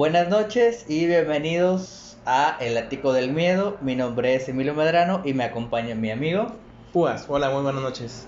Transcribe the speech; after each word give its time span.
Buenas 0.00 0.30
noches 0.30 0.86
y 0.88 1.04
bienvenidos 1.04 2.16
a 2.24 2.56
El 2.58 2.78
Ático 2.78 3.12
del 3.12 3.34
Miedo. 3.34 3.76
Mi 3.82 3.96
nombre 3.96 4.34
es 4.34 4.48
Emilio 4.48 4.72
Medrano 4.72 5.20
y 5.26 5.34
me 5.34 5.44
acompaña 5.44 5.94
mi 5.94 6.10
amigo. 6.10 6.46
Púas, 6.90 7.26
hola, 7.28 7.50
muy 7.50 7.60
buenas 7.60 7.82
noches. 7.82 8.26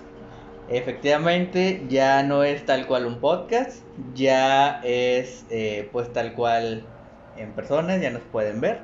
Efectivamente, 0.69 1.83
ya 1.89 2.21
no 2.21 2.43
es 2.43 2.63
tal 2.67 2.85
cual 2.85 3.07
un 3.07 3.19
podcast, 3.19 3.79
ya 4.13 4.81
es 4.83 5.45
eh, 5.49 5.89
pues 5.91 6.13
tal 6.13 6.33
cual 6.33 6.83
en 7.37 7.53
personas, 7.53 7.99
ya 7.99 8.11
nos 8.11 8.21
pueden 8.21 8.61
ver. 8.61 8.81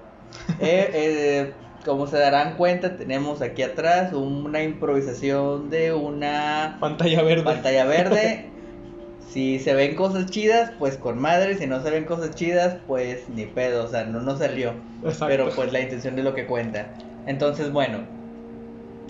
Eh, 0.60 0.90
eh, 0.92 1.54
como 1.86 2.08
se 2.08 2.18
darán 2.18 2.58
cuenta, 2.58 2.98
tenemos 2.98 3.44
aquí 3.44 3.62
atrás 3.62 4.14
una 4.14 4.64
improvisación 4.64 5.70
de 5.70 5.94
una 5.94 6.78
Pantalla 6.80 7.22
verde. 7.22 7.44
pantalla 7.44 7.86
verde. 7.86 8.50
Si 9.32 9.60
se 9.60 9.74
ven 9.76 9.96
cosas 9.96 10.32
chidas, 10.32 10.72
pues 10.80 10.98
con 10.98 11.20
madre. 11.20 11.56
Si 11.58 11.68
no 11.68 11.82
se 11.84 11.92
ven 11.92 12.06
cosas 12.06 12.36
chidas, 12.36 12.78
pues 12.88 13.30
ni 13.30 13.46
pedo. 13.46 13.86
O 13.86 13.88
sea, 13.88 14.06
no 14.06 14.22
nos 14.22 14.40
salió. 14.40 14.74
Exacto. 15.04 15.28
Pero 15.28 15.54
pues 15.56 15.72
la 15.72 15.82
intención 15.82 16.18
es 16.18 16.24
lo 16.26 16.34
que 16.34 16.48
cuenta. 16.48 16.94
Entonces, 17.26 17.72
bueno. 17.72 18.08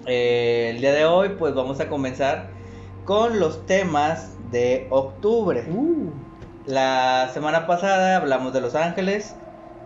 eh, 0.06 0.72
el 0.76 0.82
día 0.82 0.94
de 0.94 1.06
hoy, 1.06 1.30
pues 1.38 1.54
vamos 1.54 1.80
a 1.80 1.88
comenzar 1.90 2.50
con 3.06 3.40
los 3.40 3.66
temas 3.66 4.38
de 4.52 4.88
octubre. 4.90 5.66
Uh, 5.68 6.12
La 6.66 7.30
semana 7.34 7.66
pasada 7.68 8.18
hablamos 8.18 8.54
de 8.54 8.62
Los 8.62 8.76
Ángeles. 8.76 9.36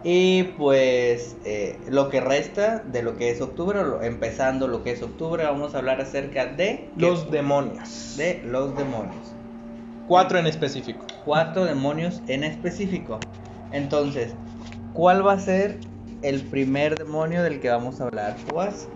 Y 0.06 0.44
pues 0.58 1.38
eh, 1.46 1.80
lo 1.88 2.10
que 2.10 2.20
resta 2.22 2.80
de 2.80 3.04
lo 3.04 3.16
que 3.16 3.32
es 3.32 3.40
octubre, 3.42 3.80
empezando 4.02 4.68
lo 4.68 4.84
que 4.84 4.92
es 4.92 5.02
octubre, 5.02 5.46
vamos 5.46 5.76
a 5.76 5.78
hablar 5.80 6.02
acerca 6.02 6.46
de 6.48 6.92
los 6.98 7.32
demonios. 7.32 8.14
de 8.16 8.42
los 8.44 8.76
demonios. 8.76 9.36
Cuatro 10.08 10.38
en 10.38 10.48
específico. 10.48 11.06
Cuatro 11.24 11.66
demonios 11.66 12.22
en 12.28 12.44
específico. 12.44 13.20
Entonces, 13.72 14.36
¿cuál 14.94 15.26
va 15.26 15.34
a 15.34 15.40
ser 15.40 15.80
el 16.22 16.42
primer 16.42 16.98
demonio 16.98 17.42
del 17.42 17.60
que 17.60 17.70
vamos 17.70 18.02
a 18.02 18.06
hablar? 18.06 18.36
Pues, 18.48 18.88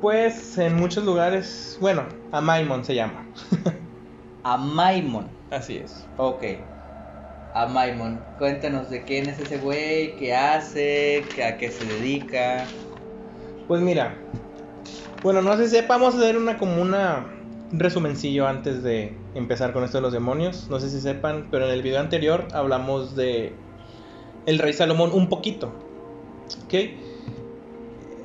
Pues 0.00 0.56
en 0.58 0.76
muchos 0.76 1.04
lugares, 1.04 1.76
bueno, 1.80 2.06
a 2.32 2.40
Maimon 2.40 2.84
se 2.84 2.94
llama. 2.94 3.26
a 4.44 4.56
Maimon. 4.56 5.28
Así 5.50 5.76
es. 5.76 6.06
Ok. 6.16 6.44
A 7.54 7.66
Maimon. 7.66 8.20
Cuéntanos 8.38 8.90
de 8.90 9.02
quién 9.02 9.28
es 9.28 9.38
ese 9.38 9.58
güey, 9.58 10.16
qué 10.16 10.34
hace, 10.34 11.24
a 11.46 11.56
qué 11.56 11.70
se 11.70 11.84
dedica. 11.84 12.64
Pues 13.68 13.80
mira, 13.80 14.14
bueno, 15.22 15.42
no 15.42 15.56
sé 15.56 15.64
si 15.64 15.76
sepa, 15.76 15.96
vamos 15.96 16.14
a 16.14 16.18
hacer 16.18 16.36
una 16.36 16.56
como 16.58 16.80
una 16.80 17.35
un 17.72 17.80
resumencillo 17.80 18.46
antes 18.46 18.82
de 18.82 19.14
empezar 19.34 19.72
con 19.72 19.84
esto 19.84 19.98
de 19.98 20.02
los 20.02 20.12
demonios. 20.12 20.68
No 20.70 20.80
sé 20.80 20.90
si 20.90 21.00
sepan, 21.00 21.48
pero 21.50 21.66
en 21.66 21.72
el 21.72 21.82
video 21.82 22.00
anterior 22.00 22.46
hablamos 22.52 23.16
de 23.16 23.54
el 24.46 24.58
rey 24.58 24.72
Salomón 24.72 25.10
un 25.12 25.28
poquito. 25.28 25.72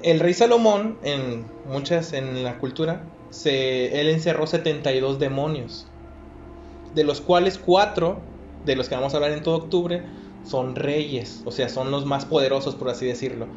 El 0.04 0.20
rey 0.20 0.34
Salomón, 0.34 0.98
en 1.04 1.46
muchas, 1.68 2.14
en 2.14 2.44
la 2.44 2.58
cultura, 2.60 3.04
se, 3.30 4.00
él 4.00 4.10
encerró 4.10 4.48
72 4.48 5.20
demonios. 5.20 5.88
De 6.96 7.04
los 7.04 7.22
cuales 7.22 7.58
cuatro, 7.58 8.20
de 8.66 8.76
los 8.76 8.90
que 8.90 8.96
vamos 8.96 9.14
a 9.14 9.18
hablar 9.18 9.32
en 9.32 9.44
todo 9.44 9.56
octubre, 9.56 10.04
son 10.44 10.76
reyes. 10.76 11.42
O 11.46 11.52
sea, 11.52 11.70
son 11.70 11.92
los 11.92 12.06
más 12.06 12.26
poderosos, 12.26 12.76
por 12.76 12.90
así 12.90 13.06
decirlo. 13.06 13.48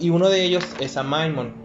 Y 0.00 0.10
uno 0.10 0.28
de 0.28 0.44
ellos 0.44 0.64
es 0.80 0.96
Amaimon. 0.96 1.63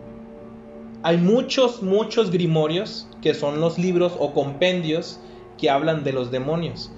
Hay 1.01 1.17
muchos, 1.17 1.81
muchos 1.81 2.29
grimorios, 2.31 3.07
que 3.21 3.33
son 3.33 3.61
los 3.61 3.77
libros 3.77 4.13
o 4.19 4.33
compendios 4.33 5.19
que 5.57 5.69
hablan 5.69 6.03
de 6.03 6.13
los 6.13 6.31
demonios. 6.31 6.91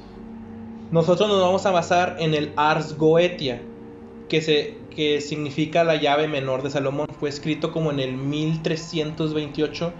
Nosotros 0.92 1.30
nos 1.30 1.40
vamos 1.40 1.66
a 1.66 1.72
basar 1.72 2.18
en 2.20 2.34
el 2.34 2.52
Ars 2.56 2.98
Goetia, 2.98 3.62
que, 4.28 4.42
se, 4.42 4.78
que 4.96 5.22
significa 5.22 5.84
la 5.84 5.96
llave 5.96 6.28
menor 6.28 6.64
de 6.64 6.70
Salomón. 6.70 7.08
Fue 7.20 7.30
escrito 7.30 7.72
como 7.72 7.92
en 7.92 8.00
el 8.00 8.14
1328 8.14 9.94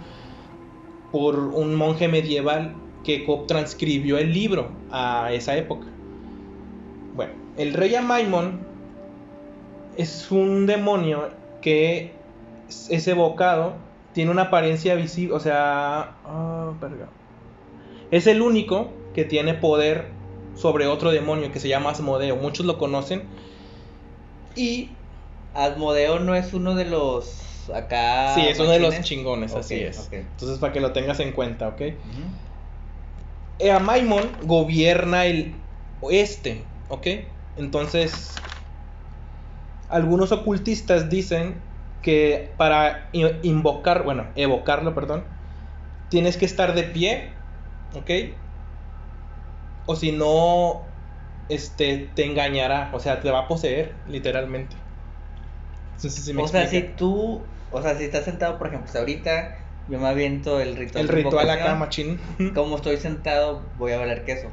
por 1.12 1.38
un 1.38 1.74
monje 1.74 2.08
medieval 2.08 2.74
que 3.04 3.26
transcribió 3.46 4.18
el 4.18 4.32
libro 4.32 4.70
a 4.90 5.32
esa 5.32 5.56
época. 5.56 5.86
Bueno, 7.14 7.32
el 7.56 7.74
rey 7.74 7.94
Amaimon 7.94 8.60
es 9.96 10.30
un 10.30 10.66
demonio 10.66 11.28
que 11.60 12.12
es 12.88 13.06
evocado, 13.06 13.74
tiene 14.12 14.30
una 14.30 14.42
apariencia 14.42 14.94
visible, 14.94 15.34
o 15.34 15.40
sea, 15.40 16.16
ah, 16.24 16.72
verga. 16.80 17.08
es 18.10 18.26
el 18.26 18.42
único 18.42 18.92
que 19.14 19.24
tiene 19.24 19.54
poder 19.54 20.06
sobre 20.54 20.86
otro 20.86 21.10
demonio 21.10 21.52
que 21.52 21.60
se 21.60 21.68
llama 21.68 21.90
Asmodeo. 21.90 22.36
Muchos 22.36 22.66
lo 22.66 22.78
conocen. 22.78 23.22
Y 24.54 24.90
Asmodeo 25.54 26.18
no 26.18 26.34
es 26.34 26.52
uno 26.52 26.74
de 26.74 26.84
los 26.84 27.70
acá. 27.74 28.34
sí, 28.34 28.42
es 28.42 28.58
uno 28.58 28.70
de 28.70 28.80
los 28.80 29.00
chingones, 29.00 29.54
así 29.54 29.80
es. 29.80 30.08
Entonces, 30.12 30.58
para 30.58 30.72
que 30.72 30.80
lo 30.80 30.92
tengas 30.92 31.20
en 31.20 31.32
cuenta, 31.32 31.68
¿ok? 31.68 31.82
Amaimon 33.70 34.28
gobierna 34.42 35.26
el 35.26 35.54
oeste, 36.00 36.64
¿ok? 36.88 37.06
Entonces, 37.56 38.32
algunos 39.88 40.32
ocultistas 40.32 41.08
dicen 41.08 41.62
que 42.02 42.54
para 42.56 43.08
invocar, 43.12 44.02
bueno, 44.02 44.26
evocarlo, 44.34 44.94
perdón, 44.94 45.24
tienes 46.08 46.36
que 46.36 46.44
estar 46.44 46.74
de 46.74 46.82
pie, 46.84 47.34
¿ok? 47.94 48.10
O 49.86 49.96
si 49.96 50.12
no, 50.12 50.86
este, 51.48 52.10
te 52.14 52.24
engañará, 52.24 52.90
o 52.92 53.00
sea, 53.00 53.20
te 53.20 53.30
va 53.30 53.40
a 53.40 53.48
poseer, 53.48 53.94
literalmente. 54.06 54.76
No 56.02 56.10
sé 56.10 56.10
si 56.10 56.32
me 56.32 56.42
o 56.42 56.48
sea, 56.48 56.66
si 56.66 56.82
tú, 56.96 57.44
o 57.70 57.82
sea, 57.82 57.96
si 57.96 58.04
estás 58.04 58.24
sentado, 58.24 58.58
por 58.58 58.66
ejemplo, 58.66 58.90
si 58.90 58.98
ahorita 58.98 59.56
yo 59.88 59.98
me 59.98 60.08
aviento 60.08 60.60
el 60.60 60.76
ritual. 60.76 61.04
El 61.04 61.08
ritual 61.08 61.50
acá, 61.50 61.74
machín. 61.74 62.18
Como 62.54 62.76
estoy 62.76 62.96
sentado, 62.96 63.62
voy 63.78 63.92
a 63.92 63.98
valer 63.98 64.24
queso. 64.24 64.48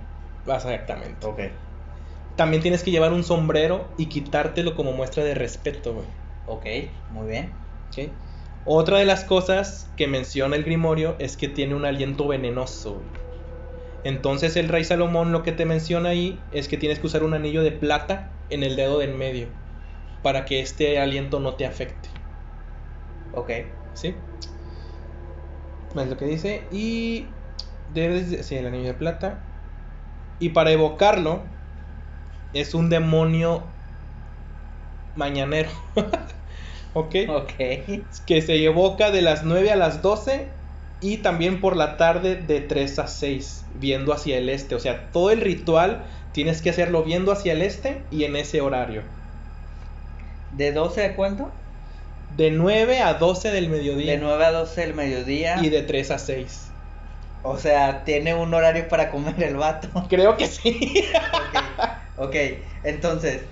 Exactamente. 0.46 1.26
Ok. 1.26 1.40
También 2.36 2.62
tienes 2.62 2.84
que 2.84 2.92
llevar 2.92 3.12
un 3.12 3.24
sombrero 3.24 3.90
y 3.98 4.08
quitártelo 4.08 4.76
como 4.76 4.94
muestra 4.94 5.26
de 5.26 5.36
respeto, 5.36 5.94
güey. 5.94 6.06
Ok, 6.50 6.66
muy 7.12 7.28
bien. 7.28 7.54
Otra 8.66 8.98
de 8.98 9.06
las 9.06 9.24
cosas 9.24 9.88
que 9.96 10.08
menciona 10.08 10.56
el 10.56 10.64
Grimorio 10.64 11.16
es 11.20 11.38
que 11.38 11.48
tiene 11.48 11.76
un 11.76 11.86
aliento 11.86 12.28
venenoso. 12.28 13.02
Entonces 14.04 14.56
el 14.56 14.68
rey 14.68 14.84
Salomón 14.84 15.32
lo 15.32 15.44
que 15.44 15.52
te 15.52 15.66
menciona 15.66 16.10
ahí 16.10 16.40
es 16.52 16.68
que 16.68 16.78
tienes 16.78 16.98
que 16.98 17.06
usar 17.06 17.24
un 17.24 17.36
anillo 17.36 17.62
de 17.62 17.72
plata 17.72 18.32
en 18.50 18.64
el 18.64 18.76
dedo 18.76 18.98
de 18.98 19.06
en 19.06 19.18
medio 19.18 19.48
para 20.24 20.46
que 20.46 20.60
este 20.60 21.00
aliento 21.00 21.40
no 21.40 21.54
te 21.54 21.68
afecte. 21.68 22.10
Ok. 23.34 23.52
¿Sí? 23.94 24.16
Es 25.96 26.08
lo 26.08 26.18
que 26.18 26.26
dice. 26.26 26.64
Y 26.72 27.28
debes 27.94 28.32
de... 28.32 28.44
Sí, 28.44 28.56
el 28.56 28.66
anillo 28.66 28.88
de 28.88 28.94
plata. 28.96 29.40
Y 30.40 30.50
para 30.50 30.72
evocarlo 30.72 31.44
es 32.54 32.74
un 32.74 32.90
demonio 32.90 33.64
mañanero. 35.16 35.70
¿Ok? 36.94 37.16
Ok. 37.30 37.54
que 38.26 38.42
se 38.42 38.64
evoca 38.64 39.12
de 39.12 39.22
las 39.22 39.44
9 39.44 39.72
a 39.72 39.76
las 39.76 40.02
12 40.02 40.48
y 41.02 41.18
también 41.18 41.62
por 41.62 41.76
la 41.76 41.98
tarde 41.98 42.36
de 42.36 42.62
3 42.62 43.00
a 43.00 43.08
6, 43.08 43.66
viendo 43.76 44.14
hacia 44.14 44.38
el 44.38 44.50
este. 44.50 44.76
O 44.76 44.80
sea, 44.80 45.10
todo 45.12 45.32
el 45.32 45.42
ritual 45.42 46.04
tienes 46.34 46.62
que 46.62 46.72
hacerlo 46.72 47.04
viendo 47.04 47.32
hacia 47.32 47.54
el 47.54 47.62
este 47.62 48.02
y 48.12 48.24
en 48.26 48.36
ese 48.36 48.62
horario. 48.62 49.04
¿De 50.56 50.72
12 50.72 51.06
a 51.06 51.16
cuánto? 51.16 51.52
De 52.36 52.52
9 52.52 53.00
a 53.00 53.16
12 53.16 53.52
del 53.52 53.70
mediodía 53.70 54.12
De 54.14 54.18
9 54.18 54.46
a 54.46 54.52
12 54.52 54.82
del 54.82 54.94
mediodía. 54.94 55.58
y 55.64 55.70
de 55.70 55.82
3 55.84 56.12
a 56.12 56.20
6. 56.20 56.66
O 57.44 57.58
sea, 57.58 58.04
tiene 58.04 58.34
un 58.34 58.54
horario 58.54 58.88
para 58.90 59.10
comer 59.10 59.42
el 59.42 59.56
vato. 59.56 59.88
Creo 60.10 60.36
que 60.38 60.48
sí. 60.48 61.06
ok. 62.18 62.26
Ok, 62.28 62.36
entonces, 62.84 63.44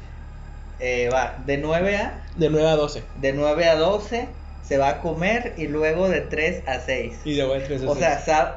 eh, 0.80 1.10
va, 1.12 1.44
de 1.46 1.58
9 1.58 1.98
a, 1.98 2.24
De 2.36 2.50
9 2.50 2.68
a 2.68 2.76
12. 2.76 3.04
de 3.16 3.34
9 3.34 3.66
a 3.66 3.76
12 3.76 4.30
se 4.62 4.78
va 4.78 4.90
a 4.90 5.02
comer 5.02 5.54
y 5.58 5.68
luego 5.68 6.10
de 6.10 6.22
3 6.22 6.64
a 6.68 6.80
6. 6.80 7.22
Y 7.26 7.36
luego 7.36 7.54
de 7.54 7.62
3 7.62 7.84
a 7.84 7.86
O 7.90 7.96
6. 7.96 8.00
sea, 8.00 8.26
sab- 8.26 8.56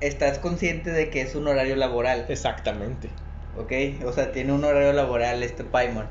estás 0.00 0.38
consciente 0.38 0.90
de 0.90 1.10
que 1.10 1.20
es 1.22 1.34
un 1.34 1.46
horario 1.46 1.76
laboral. 1.76 2.26
Exactamente. 2.28 3.10
Ok, 3.54 3.72
o 4.04 4.12
sea, 4.12 4.32
tiene 4.32 4.52
un 4.52 4.64
horario 4.64 4.92
laboral 4.92 5.42
este 5.42 5.62
Paimon. 5.64 6.08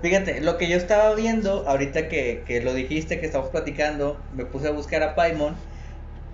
Fíjate, 0.00 0.40
lo 0.40 0.58
que 0.58 0.68
yo 0.68 0.76
estaba 0.76 1.14
viendo, 1.14 1.68
ahorita 1.68 2.08
que, 2.08 2.44
que 2.46 2.60
lo 2.60 2.72
dijiste, 2.72 3.18
que 3.18 3.26
estamos 3.26 3.50
platicando, 3.50 4.20
me 4.32 4.44
puse 4.44 4.68
a 4.68 4.70
buscar 4.70 5.02
a 5.02 5.14
Paimon. 5.16 5.56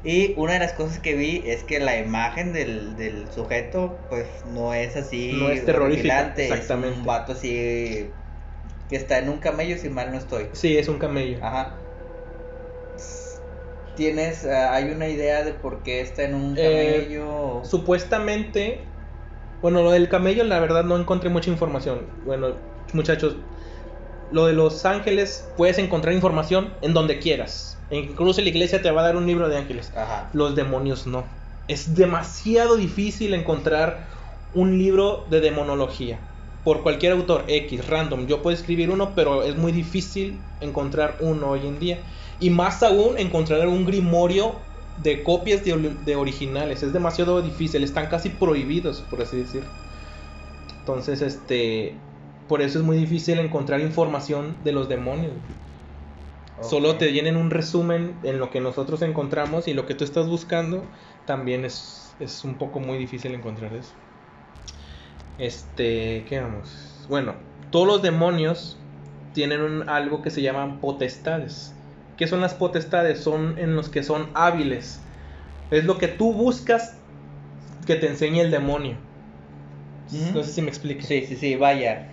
Y 0.04 0.34
una 0.36 0.54
de 0.54 0.58
las 0.58 0.74
cosas 0.74 0.98
que 1.00 1.14
vi 1.14 1.42
es 1.46 1.64
que 1.64 1.80
la 1.80 1.98
imagen 1.98 2.52
del, 2.52 2.94
del 2.96 3.32
sujeto, 3.32 3.98
pues 4.08 4.44
no 4.44 4.74
es 4.74 4.96
así. 4.96 5.32
No 5.32 5.48
es 5.50 5.64
terrorífica, 5.64 6.34
exactamente. 6.36 6.90
Es 6.90 6.98
un 6.98 7.04
vato 7.06 7.32
así 7.32 7.48
que 8.88 8.96
está 8.96 9.18
en 9.18 9.28
un 9.30 9.38
camello, 9.38 9.78
si 9.78 9.88
mal 9.88 10.10
no 10.12 10.18
estoy. 10.18 10.50
Sí, 10.52 10.76
es 10.76 10.88
un 10.88 10.98
camello. 10.98 11.38
Ajá. 11.44 11.80
¿Tienes, 13.94 14.44
ah, 14.44 14.74
hay 14.74 14.90
una 14.90 15.08
idea 15.08 15.44
de 15.44 15.54
por 15.54 15.82
qué 15.82 16.00
está 16.00 16.24
en 16.24 16.34
un 16.34 16.56
Eh, 16.56 17.06
camello? 17.06 17.62
Supuestamente, 17.64 18.90
Bueno, 19.60 19.82
lo 19.82 19.90
del 19.92 20.08
camello, 20.10 20.44
la 20.44 20.60
verdad 20.60 20.84
no 20.84 20.96
encontré 20.98 21.30
mucha 21.30 21.50
información. 21.50 22.10
Bueno, 22.24 22.60
muchachos, 22.92 23.38
lo 24.34 24.46
de 24.46 24.52
los 24.52 24.84
ángeles, 24.84 25.48
puedes 25.56 25.78
encontrar 25.78 26.12
información 26.12 26.74
en 26.82 26.92
donde 26.92 27.20
quieras. 27.20 27.78
Incluso 27.92 28.40
la 28.40 28.48
iglesia 28.48 28.82
te 28.82 28.90
va 28.90 29.02
a 29.02 29.04
dar 29.04 29.16
un 29.16 29.28
libro 29.28 29.48
de 29.48 29.56
ángeles. 29.56 29.92
Ajá. 29.96 30.28
Los 30.32 30.56
demonios 30.56 31.06
no. 31.06 31.22
Es 31.68 31.94
demasiado 31.94 32.74
difícil 32.74 33.32
encontrar 33.32 34.08
un 34.52 34.76
libro 34.76 35.24
de 35.30 35.40
demonología. 35.40 36.18
Por 36.64 36.82
cualquier 36.82 37.12
autor 37.12 37.44
X, 37.46 37.86
random. 37.86 38.26
Yo 38.26 38.42
puedo 38.42 38.56
escribir 38.56 38.90
uno, 38.90 39.12
pero 39.14 39.44
es 39.44 39.56
muy 39.56 39.70
difícil 39.70 40.36
encontrar 40.60 41.18
uno 41.20 41.50
hoy 41.50 41.60
en 41.68 41.78
día. 41.78 42.00
Y 42.40 42.50
más 42.50 42.82
aún 42.82 43.16
encontrar 43.18 43.68
un 43.68 43.86
grimorio 43.86 44.56
de 45.00 45.22
copias 45.22 45.64
de, 45.64 45.94
de 46.04 46.16
originales. 46.16 46.82
Es 46.82 46.92
demasiado 46.92 47.40
difícil. 47.40 47.84
Están 47.84 48.08
casi 48.08 48.30
prohibidos, 48.30 49.04
por 49.08 49.22
así 49.22 49.36
decir. 49.36 49.62
Entonces, 50.80 51.22
este... 51.22 51.94
Por 52.46 52.62
eso 52.62 52.78
es 52.78 52.84
muy 52.84 52.96
difícil 52.96 53.38
encontrar 53.38 53.80
información 53.80 54.56
de 54.64 54.72
los 54.72 54.88
demonios. 54.88 55.34
Solo 56.60 56.96
te 56.98 57.06
vienen 57.12 57.36
un 57.36 57.50
resumen 57.52 58.18
en 58.24 58.40
lo 58.40 58.50
que 58.50 58.60
nosotros 58.60 59.02
encontramos 59.02 59.68
y 59.68 59.72
lo 59.74 59.86
que 59.86 59.94
tú 59.94 60.02
estás 60.02 60.26
buscando 60.26 60.90
también 61.24 61.64
es, 61.64 62.16
es 62.18 62.42
un 62.42 62.58
poco 62.58 62.80
muy 62.80 62.98
difícil 62.98 63.34
encontrar 63.34 63.72
eso. 63.74 63.94
Este, 65.38 66.24
¿qué 66.28 66.40
vamos? 66.40 67.04
Bueno, 67.08 67.36
todos 67.70 67.86
los 67.86 68.02
demonios 68.02 68.78
tienen 69.32 69.60
un- 69.60 69.88
algo 69.88 70.22
que 70.22 70.30
se 70.30 70.42
llaman 70.42 70.80
potestades. 70.80 71.74
¿Qué 72.16 72.26
son 72.28 72.40
las 72.40 72.54
potestades? 72.54 73.20
Son 73.22 73.58
en 73.58 73.74
los 73.74 73.88
que 73.88 74.02
son 74.04 74.30
hábiles. 74.34 75.02
Es 75.70 75.84
lo 75.84 75.98
que 75.98 76.08
tú 76.08 76.32
buscas 76.32 76.98
que 77.86 77.96
te 77.96 78.08
enseñe 78.08 78.40
el 78.40 78.50
demonio. 78.50 78.98
No 80.34 80.42
sé 80.42 80.52
si 80.52 80.62
me 80.62 80.68
explico. 80.68 81.02
Sí, 81.06 81.24
sí, 81.26 81.36
sí, 81.36 81.56
vaya. 81.56 82.08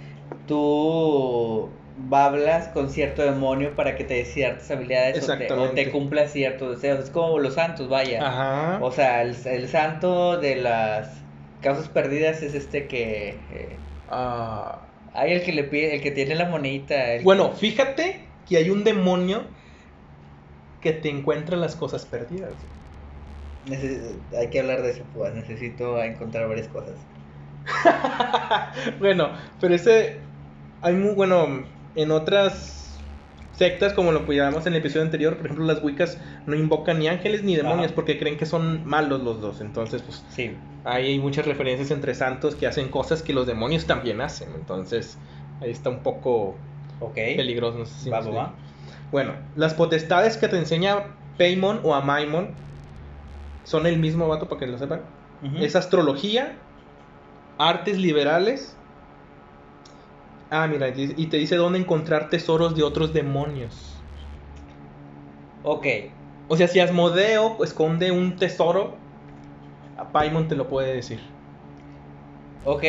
Tú 0.48 1.70
hablas 2.12 2.70
con 2.70 2.90
cierto 2.90 3.22
demonio 3.22 3.76
para 3.76 3.96
que 3.96 4.04
te 4.04 4.16
dé 4.16 4.26
ciertas 4.26 4.70
habilidades 4.72 5.24
o 5.24 5.38
te, 5.38 5.52
o 5.54 5.70
te 5.72 5.92
cumpla 5.92 6.28
ciertos 6.28 6.76
deseos. 6.82 7.06
Es 7.06 7.10
como 7.10 7.40
los 7.40 7.54
santos, 7.56 7.90
vaya. 7.90 8.28
Ajá. 8.28 8.80
O 8.84 8.92
sea, 8.92 9.22
el, 9.22 9.36
el 9.46 9.68
santo 9.70 10.38
de 10.40 10.56
las 10.58 11.24
causas 11.62 11.90
perdidas 11.90 12.42
es 12.44 12.54
este 12.54 12.88
que... 12.88 13.30
eh, 13.50 13.80
Ah, 14.14 14.88
hay 15.14 15.32
el 15.34 15.44
que 15.44 15.54
le 15.54 15.64
pide, 15.64 15.96
el 15.96 16.02
que 16.02 16.12
tiene 16.12 16.36
la 16.36 16.46
monedita. 16.50 17.14
el- 17.14 17.24
Bueno, 17.24 17.54
fíjate 17.54 18.28
que 18.46 18.58
hay 18.58 18.70
un 18.70 18.84
demonio 18.84 19.48
que 20.82 20.92
te 20.94 21.10
encuentra 21.10 21.56
las 21.56 21.76
cosas 21.76 22.06
perdidas. 22.06 22.56
Hay 24.38 24.50
que 24.50 24.60
hablar 24.60 24.82
de 24.82 24.92
eso, 24.92 25.04
pues. 25.14 25.34
Necesito 25.34 26.02
encontrar 26.04 26.48
varias 26.48 26.68
cosas. 26.68 26.96
bueno, 29.00 29.32
pero 29.60 29.76
ese 29.76 30.20
hay 30.82 30.96
muy 30.96 31.14
bueno 31.14 31.64
en 31.96 32.12
otras 32.12 33.00
sectas 33.52 33.94
como 33.94 34.12
lo 34.12 34.26
llamamos 34.32 34.66
en 34.66 34.74
el 34.74 34.80
episodio 34.80 35.04
anterior, 35.06 35.38
por 35.38 35.46
ejemplo, 35.46 35.66
las 35.66 35.84
Wiccas 35.84 36.18
no 36.48 36.56
invocan 36.56 37.00
ni 37.00 37.08
ángeles 37.08 37.44
ni 37.44 37.56
demonios 37.56 37.88
Ajá. 37.88 37.96
porque 37.96 38.18
creen 38.18 38.38
que 38.38 38.46
son 38.46 38.86
malos 38.86 39.22
los 39.22 39.42
dos. 39.42 39.62
Entonces, 39.62 40.02
pues 40.02 40.24
Sí. 40.30 40.52
ahí 40.84 41.08
hay 41.12 41.20
muchas 41.20 41.46
referencias 41.46 41.92
entre 41.92 42.16
santos 42.16 42.56
que 42.56 42.66
hacen 42.66 42.90
cosas 42.90 43.22
que 43.22 43.34
los 43.34 43.46
demonios 43.46 43.86
también 43.86 44.20
hacen. 44.22 44.50
Entonces, 44.56 45.18
ahí 45.60 45.70
está 45.70 45.90
un 45.90 46.00
poco 46.00 46.56
Ok. 47.00 47.14
peligroso. 47.14 47.78
no 47.78 47.86
sé 47.86 47.94
si 48.06 48.10
me 48.10 48.16
Va, 48.16 48.20
va, 48.22 48.26
explico. 48.26 48.42
va. 48.42 48.56
Bueno, 49.12 49.34
las 49.56 49.74
potestades 49.76 50.38
que 50.38 50.48
te 50.48 50.58
enseña 50.58 51.04
Paimon 51.38 51.82
o 51.84 51.94
Amaimon 51.94 52.56
son 53.64 53.86
el 53.86 54.00
mismo 54.00 54.28
vato 54.28 54.48
para 54.48 54.60
que 54.60 54.68
lo 54.68 54.78
sepan. 54.78 55.02
Es 55.60 55.76
astrología, 55.76 56.56
artes 57.70 57.98
liberales. 57.98 58.76
Ah, 60.50 60.68
mira, 60.68 60.90
y 60.90 61.28
te 61.28 61.38
dice 61.38 61.56
dónde 61.56 61.80
encontrar 61.80 62.30
tesoros 62.30 62.76
de 62.76 62.84
otros 62.84 63.14
demonios. 63.14 63.96
Ok. 65.64 65.86
O 66.50 66.58
sea, 66.58 66.68
si 66.68 66.80
Asmodeo 66.80 67.64
esconde 67.64 68.12
un 68.12 68.36
tesoro, 68.36 68.96
a 69.98 70.12
Paimon 70.12 70.48
te 70.48 70.56
lo 70.56 70.68
puede 70.68 70.94
decir. 70.94 71.22
Ok, 72.66 72.84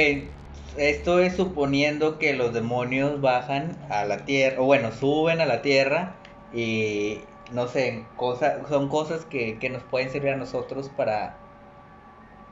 esto 0.77 1.21
es 1.21 1.37
suponiendo 1.37 2.19
que 2.19 2.35
los 2.35 2.53
demonios 2.53 3.21
bajan 3.21 3.77
a 3.91 4.05
la 4.05 4.25
tierra, 4.25 4.61
o 4.61 4.65
bueno, 4.65 4.91
suben 4.91 5.41
a 5.41 5.47
la 5.47 5.63
tierra 5.63 6.15
y 6.53 7.21
no 7.53 7.69
sé, 7.69 8.05
cosa, 8.17 8.67
son 8.69 8.89
cosas 8.89 9.25
que, 9.25 9.59
que 9.59 9.71
nos 9.71 9.83
pueden 9.85 10.11
servir 10.11 10.31
a 10.31 10.37
nosotros 10.37 10.91
para, 10.97 11.37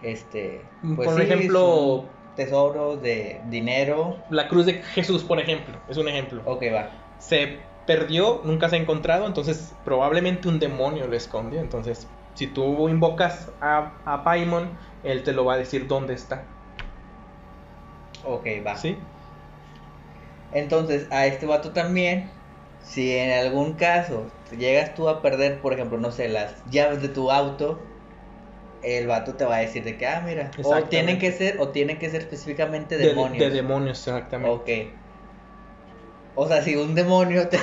este, 0.03 0.63
pues 0.97 1.09
Por 1.09 1.17
sí, 1.17 1.23
ejemplo- 1.23 2.05
tesoros 2.37 3.03
de 3.03 3.41
dinero. 3.49 4.17
La 4.31 4.49
cruz 4.49 4.65
de 4.67 4.75
Jesús, 4.75 5.25
por 5.25 5.39
ejemplo, 5.41 5.75
es 5.89 5.97
un 5.97 6.09
ejemplo. 6.09 6.43
Ok, 6.47 6.63
va. 6.73 6.91
Se 7.19 7.59
perdió, 7.87 8.41
nunca 8.45 8.69
se 8.69 8.77
ha 8.77 8.79
encontrado, 8.79 9.27
entonces 9.27 9.75
probablemente 9.85 10.49
un 10.49 10.59
demonio 10.59 11.07
lo 11.07 11.17
escondió. 11.17 11.61
Entonces, 11.61 12.07
si 12.35 12.47
tú 12.47 12.89
invocas 12.89 13.51
a, 13.61 13.93
a 14.05 14.25
Paimon, 14.25 14.71
él 15.03 15.23
te 15.23 15.33
lo 15.33 15.45
va 15.45 15.55
a 15.55 15.59
decir 15.59 15.87
dónde 15.87 16.15
está. 16.15 16.45
Ok, 18.25 18.47
va. 18.67 18.77
¿Sí? 18.77 18.97
Entonces, 20.53 21.07
a 21.11 21.27
este 21.27 21.47
vato 21.47 21.71
también, 21.73 22.31
si 22.83 23.17
en 23.17 23.33
algún 23.47 23.75
caso 23.75 24.27
llegas 24.57 24.95
tú 24.95 25.09
a 25.09 25.23
perder, 25.23 25.61
por 25.61 25.73
ejemplo, 25.73 25.99
no 25.99 26.11
sé, 26.11 26.29
las 26.29 26.65
llaves 26.71 27.03
de 27.03 27.09
tu 27.09 27.31
auto, 27.31 27.81
el 28.83 29.07
vato 29.07 29.35
te 29.35 29.45
va 29.45 29.57
a 29.57 29.61
decir 29.61 29.85
de 29.85 29.97
que, 29.97 30.07
ah, 30.07 30.23
mira, 30.25 30.51
o 30.63 30.83
tienen 30.85 31.19
que 31.19 31.33
ser, 31.33 31.61
o 31.61 31.69
tienen 31.69 31.99
que 31.99 32.11
ser 32.11 32.23
específicamente 32.23 32.97
De- 32.97 33.09
demonios. 33.09 33.39
De, 33.39 33.51
demonios, 33.51 33.99
exactamente. 34.07 34.51
Ok. 34.51 34.95
O 36.37 36.47
sea, 36.47 36.63
si 36.63 36.77
un 36.77 36.95
demonio 36.95 37.49
te, 37.49 37.59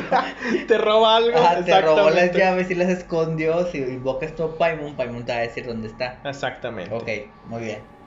Te 0.66 0.78
roba 0.78 1.16
algo. 1.16 1.38
Ajá, 1.38 1.64
te 1.64 1.80
robó 1.80 2.10
las 2.10 2.32
llaves 2.32 2.70
y 2.70 2.74
las 2.74 2.88
escondió, 2.88 3.66
si 3.66 3.78
invocas 3.78 4.32
a 4.40 4.58
Paimon, 4.58 4.96
Paimon 4.96 5.24
te 5.24 5.32
va 5.32 5.38
a 5.38 5.42
decir 5.42 5.66
dónde 5.66 5.88
está. 5.88 6.20
Exactamente. 6.24 6.94
Ok, 6.94 7.08
muy 7.48 7.62
bien. 7.62 7.98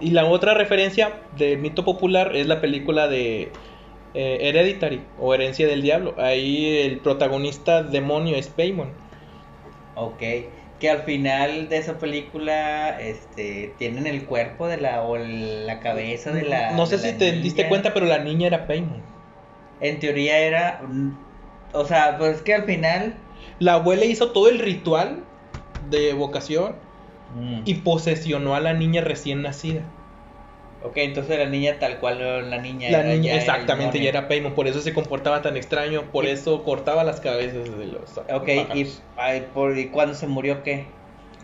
Y 0.00 0.10
la 0.10 0.26
otra 0.26 0.54
referencia 0.54 1.22
del 1.36 1.58
mito 1.58 1.84
popular 1.84 2.36
es 2.36 2.46
la 2.46 2.60
película 2.60 3.08
de 3.08 3.50
eh, 4.14 4.38
Hereditary 4.40 5.02
o 5.20 5.34
Herencia 5.34 5.66
del 5.66 5.82
Diablo. 5.82 6.14
Ahí 6.18 6.78
el 6.78 7.00
protagonista 7.00 7.82
demonio 7.82 8.36
es 8.36 8.48
Paimon. 8.48 8.92
Ok. 9.96 10.22
Que 10.80 10.90
al 10.90 11.02
final 11.02 11.68
de 11.68 11.78
esa 11.78 11.98
película, 11.98 13.00
este, 13.00 13.74
tienen 13.78 14.06
el 14.06 14.26
cuerpo 14.26 14.68
de 14.68 14.76
la, 14.76 15.02
o 15.02 15.16
la 15.16 15.80
cabeza 15.80 16.30
de 16.30 16.42
la... 16.42 16.72
no 16.72 16.86
sé 16.86 16.98
si 16.98 17.12
te 17.14 17.32
diste 17.32 17.68
cuenta, 17.68 17.92
pero 17.92 18.06
la 18.06 18.18
niña 18.18 18.46
era 18.46 18.66
Paimon. 18.66 19.02
En 19.80 19.98
teoría 19.98 20.38
era. 20.38 20.80
O 21.72 21.84
sea, 21.84 22.16
pues 22.18 22.36
es 22.36 22.42
que 22.42 22.54
al 22.54 22.64
final. 22.64 23.16
La 23.58 23.74
abuela 23.74 24.04
hizo 24.04 24.30
todo 24.30 24.48
el 24.48 24.58
ritual 24.58 25.24
de 25.90 26.10
evocación 26.10 26.76
mm, 27.34 27.62
y 27.64 27.74
posesionó 27.74 28.54
a 28.54 28.60
la 28.60 28.72
niña 28.72 29.00
recién 29.00 29.42
nacida. 29.42 29.82
Ok, 30.84 30.96
entonces 30.98 31.38
la 31.38 31.46
niña 31.46 31.78
tal 31.80 31.98
cual 31.98 32.50
la 32.50 32.58
niña. 32.58 32.90
La 32.90 33.00
era- 33.00 33.14
niña, 33.14 33.22
ya 33.24 33.30
era 33.32 33.36
el 33.38 33.40
exactamente, 33.40 34.00
ya 34.00 34.08
era 34.08 34.28
Paimon, 34.28 34.54
por 34.54 34.68
eso 34.68 34.80
se 34.80 34.94
comportaba 34.94 35.42
tan 35.42 35.56
extraño, 35.56 36.02
por 36.12 36.24
Y- 36.24 36.28
eso 36.28 36.62
cortaba 36.64 37.02
las 37.02 37.20
cabezas 37.20 37.76
de 37.78 37.86
los 37.86 38.16
Ok, 38.32 38.48
y, 38.74 38.86
ay, 39.16 39.48
por, 39.52 39.76
¿y 39.76 39.88
cuándo 39.88 40.14
se 40.14 40.26
murió 40.28 40.62
qué? 40.62 40.86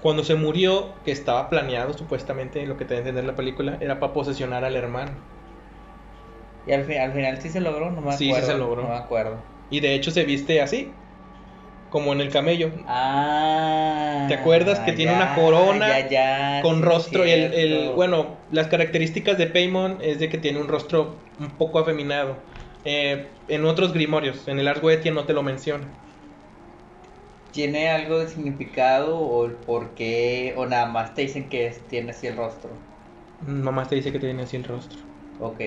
Cuando 0.01 0.23
se 0.23 0.35
murió, 0.35 0.93
que 1.05 1.11
estaba 1.13 1.49
planeado 1.51 1.95
supuestamente, 1.95 2.67
lo 2.67 2.77
que 2.77 2.85
te 2.85 2.95
a 2.95 2.99
entender 2.99 3.25
la 3.25 3.35
película, 3.35 3.79
era 3.81 3.99
para 3.99 4.13
posesionar 4.13 4.65
al 4.65 4.77
hermano. 4.77 5.13
Y 6.67 6.73
al, 6.73 6.85
fin, 6.85 6.99
al 6.99 7.13
final 7.13 7.41
sí 7.43 7.49
se 7.51 7.61
logró, 7.61 7.91
no 7.91 8.01
me 8.01 8.13
acuerdo. 8.13 8.19
Sí, 8.19 8.33
sí 8.33 8.43
se 8.43 8.59
logró. 8.59 8.83
No 8.83 8.89
me 8.91 8.97
acuerdo. 8.97 9.39
Y 9.71 9.81
de 9.81 9.95
hecho 9.95 10.11
se 10.11 10.25
viste 10.25 10.61
así, 10.61 10.93
como 11.95 12.13
en 12.13 12.21
el 12.21 12.31
camello, 12.33 12.73
Ah. 12.87 14.27
¿Te 14.29 14.35
acuerdas 14.35 14.81
que 14.81 14.93
tiene 14.93 15.13
una 15.13 15.35
corona 15.35 15.87
ya, 15.89 16.09
ya, 16.09 16.63
con 16.63 16.83
rostro 16.83 17.27
y 17.27 17.31
el, 17.31 17.53
el- 17.55 17.93
bueno, 17.95 18.47
las 18.51 18.69
características 18.69 19.37
de 19.39 19.47
Paimon 19.49 19.99
es 20.01 20.19
de 20.19 20.29
que 20.29 20.39
tiene 20.39 20.61
un 20.61 20.69
rostro 20.69 21.25
un 21.39 21.57
poco 21.59 21.79
afeminado. 21.79 22.45
Eh, 22.85 23.43
en 23.49 23.65
otros 23.65 23.93
grimorios, 23.93 24.49
en 24.49 24.59
el 24.59 24.69
Ars 24.69 24.83
no 25.13 25.27
te 25.27 25.33
lo 25.35 25.43
menciona. 25.43 25.95
¿Tiene 27.51 27.89
algo 27.89 28.19
de 28.19 28.29
significado 28.29 29.19
o 29.19 29.47
el 29.47 29.55
por 29.57 29.95
qué? 29.95 30.53
O 30.59 30.67
nada 30.67 30.85
más 30.87 31.15
te 31.15 31.23
dicen 31.23 31.49
que 31.49 31.67
es- 31.69 31.89
tiene 31.89 32.11
así 32.11 32.27
el 32.27 32.37
rostro. 32.37 32.87
Mamá 33.39 33.87
te 33.87 33.95
dice 33.95 34.11
que 34.11 34.19
tiene 34.19 34.43
así 34.43 34.57
el 34.57 34.65
rostro. 34.65 34.99
Ok. 35.39 35.61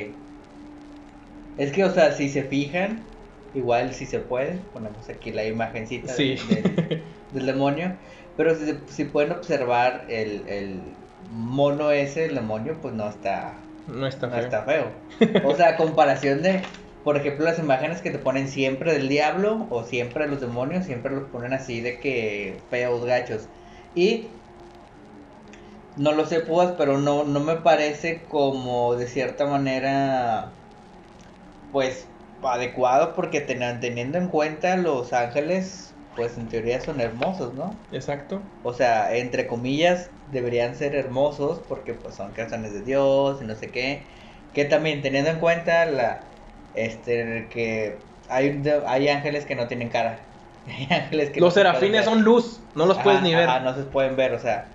Es 1.58 1.74
que, 1.74 1.84
o 1.84 1.92
sea, 1.94 2.14
si 2.14 2.30
se 2.30 2.44
fijan, 2.44 3.17
igual 3.58 3.94
si 3.94 4.06
se 4.06 4.20
puede, 4.20 4.60
ponemos 4.74 5.08
aquí 5.10 5.32
la 5.32 5.46
imagencita 5.46 6.14
Sí. 6.14 6.38
del, 7.34 7.46
demonio. 7.46 7.94
Pero 8.38 8.56
si, 8.56 8.78
si 8.88 9.06
pueden 9.06 9.32
observar 9.32 10.06
el, 10.10 10.48
el 10.48 10.82
mono 11.32 11.92
ese, 11.92 12.26
el 12.26 12.36
demonio, 12.36 12.78
pues 12.82 12.94
no 12.94 13.10
está, 13.10 13.54
No 13.88 14.08
está 14.08 14.28
no 14.28 14.34
feo. 14.34 14.42
está 14.44 14.64
feo. 14.64 14.92
O 15.46 15.56
sea, 15.56 15.70
a 15.70 15.78
comparación 15.78 16.42
de, 16.44 16.62
por 17.04 17.18
ejemplo, 17.18 17.46
las 17.46 17.60
imágenes 17.60 18.02
que 18.02 18.12
te 18.12 18.20
ponen 18.20 18.48
siempre 18.48 18.94
del 18.94 19.10
diablo 19.10 19.66
o 19.70 19.84
siempre 19.84 20.26
de 20.26 20.30
los 20.32 20.42
demonios, 20.42 20.86
siempre 20.86 21.14
los 21.16 21.24
ponen 21.30 21.54
así 21.54 21.82
de 21.82 22.00
que 22.00 22.60
feos, 22.70 23.04
gachos. 23.06 23.48
Y 23.96 24.28
No 25.96 26.12
lo 26.12 26.26
sé, 26.28 26.42
Púas, 26.42 26.74
pero 26.78 27.00
no, 27.00 27.24
no 27.24 27.40
me 27.40 27.56
parece 27.56 28.22
como 28.30 28.96
de 28.96 29.08
cierta 29.08 29.48
manera, 29.48 30.52
pues, 31.72 32.06
adecuado 32.50 33.14
porque 33.16 33.42
ten- 33.42 33.80
teniendo 33.80 34.18
en 34.18 34.28
cuenta 34.28 34.76
los 34.78 35.14
ángeles, 35.14 35.94
pues 36.16 36.38
en 36.38 36.48
teoría 36.48 36.82
son 36.82 37.00
hermosos, 37.02 37.54
¿no? 37.54 37.76
Exacto. 37.92 38.42
O 38.64 38.74
sea, 38.74 39.16
entre 39.16 39.48
comillas, 39.48 40.10
deberían 40.32 40.76
ser 40.76 40.96
hermosos 40.96 41.62
porque 41.68 41.94
pues 41.94 42.16
son 42.16 42.32
creaciones 42.32 42.74
de 42.74 42.82
Dios 42.82 43.40
y 43.42 43.46
no 43.46 43.56
sé 43.56 43.68
qué. 43.68 44.02
Que 44.54 44.66
también 44.66 45.02
teniendo 45.02 45.30
en 45.30 45.40
cuenta 45.40 45.86
la 45.86 46.22
este 46.76 47.48
que 47.50 47.98
hay, 48.30 48.62
hay 48.86 49.08
ángeles 49.10 49.46
que 49.46 49.56
no 49.56 49.68
tienen 49.68 49.90
cara. 49.90 50.20
Hay 50.68 50.86
ángeles 50.92 51.30
que 51.30 51.40
Los 51.40 51.52
no 51.56 51.62
serafines 51.62 52.04
son 52.04 52.24
luz, 52.24 52.60
no 52.76 52.86
los 52.86 52.98
puedes 52.98 53.22
ni 53.22 53.34
ver. 53.34 53.48
ajá, 53.48 53.62
no 53.62 53.74
se 53.74 53.84
pueden 53.84 54.18
ver, 54.18 54.34
o 54.34 54.40
sea, 54.40 54.66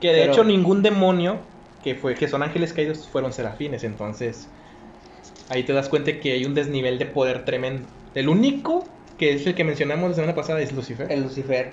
Que 0.00 0.08
de 0.12 0.22
Pero- 0.22 0.32
hecho 0.32 0.44
ningún 0.44 0.82
demonio 0.82 1.38
que 1.84 1.94
fue 1.94 2.14
que 2.16 2.26
son 2.26 2.42
ángeles 2.42 2.72
caídos 2.72 3.06
fueron 3.06 3.32
serafines, 3.32 3.84
entonces 3.84 4.48
ahí 5.50 5.64
te 5.64 5.72
das 5.74 5.88
cuenta 5.88 6.18
que 6.20 6.32
hay 6.32 6.44
un 6.46 6.54
desnivel 6.54 6.98
de 6.98 7.06
poder 7.06 7.44
tremendo. 7.44 7.86
El 8.14 8.28
único 8.28 8.84
que 9.18 9.34
es 9.34 9.46
el 9.46 9.54
que 9.54 9.64
mencionamos 9.64 10.08
la 10.10 10.14
semana 10.14 10.34
pasada 10.34 10.60
es 10.62 10.72
Lucifer. 10.72 11.10
el 11.12 11.22
Lucifer. 11.22 11.72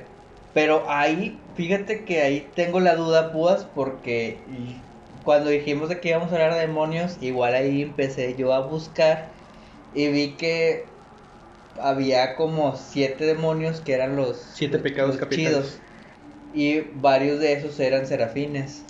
Pero 0.54 0.84
ahí, 0.90 1.40
fíjate 1.56 2.04
que 2.04 2.22
ahí 2.22 2.52
tengo 2.56 2.80
la 2.80 2.96
duda, 2.96 3.32
Púas, 3.32 3.66
porque 3.74 4.38
cuando 5.24 5.50
dijimos 5.50 5.90
de 5.90 6.00
que 6.00 6.10
íbamos 6.10 6.32
a 6.32 6.36
hablar 6.36 6.56
de 6.56 6.62
demonios, 6.62 7.18
igual 7.22 7.54
ahí 7.54 7.84
empecé 7.84 8.36
yo 8.36 8.54
a 8.54 8.66
buscar 8.68 9.30
y 9.94 10.08
vi 10.10 10.36
que 10.36 10.86
había 11.80 12.36
como 12.36 12.76
siete 12.76 13.26
demonios 13.26 13.82
que 13.82 13.94
eran 13.94 14.16
los 14.16 14.38
Siete 14.54 14.80
pecados 14.80 15.12
los 15.12 15.20
capitales. 15.20 15.50
chidos 15.50 15.80
y 16.54 16.80
varios 16.96 17.40
de 17.40 17.54
esos 17.54 17.80
eran 17.80 18.08
serafines. 18.08 18.84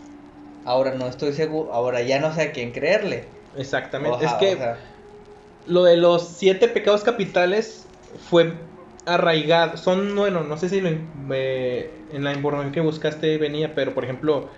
Ahora 0.64 0.96
no 0.96 1.08
estoy 1.08 1.34
seguro, 1.34 1.74
ahora 1.74 2.02
ya 2.02 2.20
no 2.20 2.34
sé 2.34 2.42
a 2.44 2.52
quién 2.52 2.72
creerle. 2.72 3.26
Exactamente. 3.58 4.26
Es 4.26 4.34
que 4.34 4.58
lo 5.66 5.84
de 5.84 5.98
los 5.98 6.28
siete 6.28 6.68
pecados 6.68 7.04
capitales 7.04 7.88
fue 8.30 8.54
arraigado. 9.06 9.78
Son, 9.78 10.16
bueno, 10.16 10.44
no 10.44 10.58
sé 10.58 10.70
si 10.70 10.82
lo, 10.82 10.90
eh, 11.32 11.92
en 12.12 12.24
la 12.24 12.34
información 12.34 12.72
que 12.72 12.82
buscaste 12.82 13.38
venía, 13.38 13.74
pero 13.76 13.94
por 13.94 14.04
ejemplo, 14.04 14.50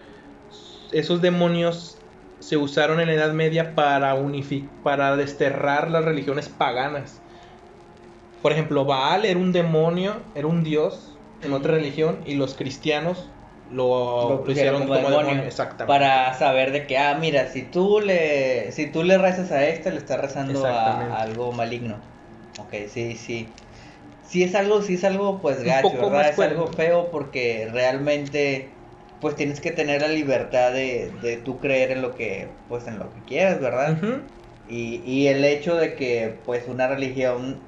esos 0.91 1.22
demonios 1.22 1.98
se 2.39 2.58
usaron 2.58 3.00
en 3.00 3.08
la 3.08 3.13
Edad 3.13 3.34
Media 3.34 3.75
para 3.75 4.15
para 4.84 5.15
desterrar 5.15 5.91
las 5.91 6.06
religiones 6.06 6.50
paganas. 6.50 7.22
Por 8.41 8.53
ejemplo, 8.53 8.86
Baal 8.86 9.25
era 9.25 9.39
un 9.39 9.51
demonio, 9.51 10.15
era 10.36 10.48
un 10.48 10.63
dios 10.63 11.18
en 11.41 11.53
otra 11.53 11.74
religión 11.74 12.20
y 12.25 12.36
los 12.36 12.53
cristianos 12.53 13.29
lo, 13.71 14.43
lo 14.45 14.51
hicieron 14.51 14.83
como, 14.83 14.95
demonio. 14.95 15.43
Exactamente. 15.43 15.85
Para 15.88 16.33
saber 16.33 16.71
de 16.71 16.88
que, 16.88 16.97
ah, 16.97 17.17
mira, 17.19 17.47
si 17.47 17.63
tú 17.63 17.99
le, 17.99 18.71
si 18.71 18.88
tú 18.88 19.03
le 19.03 19.17
rezas 19.17 19.51
a 19.51 19.65
este, 19.65 19.91
le 19.91 19.97
estás 19.97 20.19
rezando 20.19 20.65
a, 20.65 21.21
algo 21.21 21.51
maligno. 21.51 21.97
Ok, 22.59 22.73
sí, 22.88 23.15
sí. 23.15 23.47
Sí 24.23 24.43
es 24.43 24.53
algo, 24.53 24.81
sí 24.81 24.95
es 24.95 25.03
algo 25.03 25.39
pues 25.39 25.63
gacho, 25.63 25.91
¿verdad? 25.91 26.29
Es 26.29 26.39
algo 26.39 26.67
feo 26.67 27.09
porque 27.11 27.67
realmente 27.71 28.69
pues 29.19 29.35
tienes 29.35 29.59
que 29.59 29.71
tener 29.71 30.01
la 30.01 30.07
libertad 30.07 30.71
de, 30.71 31.11
de 31.21 31.38
tú 31.38 31.59
creer 31.59 31.91
en 31.91 32.01
lo 32.01 32.15
que, 32.15 32.47
pues 32.69 32.88
en 32.88 32.99
lo 32.99 33.13
que 33.13 33.21
quieras, 33.21 33.59
¿verdad? 33.59 33.97
Y, 34.69 35.01
y 35.03 35.27
el 35.27 35.43
hecho 35.43 35.75
de 35.75 35.95
que 35.95 36.35
pues 36.45 36.67
una 36.67 36.88
religión 36.88 37.59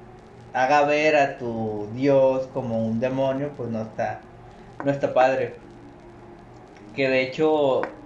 haga 0.52 0.84
ver 0.84 1.16
a 1.16 1.38
tu 1.38 1.88
Dios 1.94 2.48
como 2.54 2.86
un 2.86 3.00
demonio, 3.00 3.50
pues 3.56 3.70
no 3.70 3.82
está, 3.82 4.20
no 4.84 4.90
está 4.90 5.12
padre. 5.12 5.54
Que 6.92 7.08
de 7.08 7.22
hecho, 7.22 8.02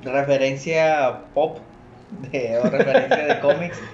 referencia 0.00 1.30
pop 1.34 1.58
de, 2.10 2.58
o 2.58 2.70
referencia 2.70 3.24
de 3.26 3.38
cómics, 3.40 3.84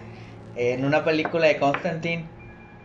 en 0.54 0.85
una 0.85 1.04
película 1.04 1.47
de 1.49 1.59
Constantine, 1.59 2.37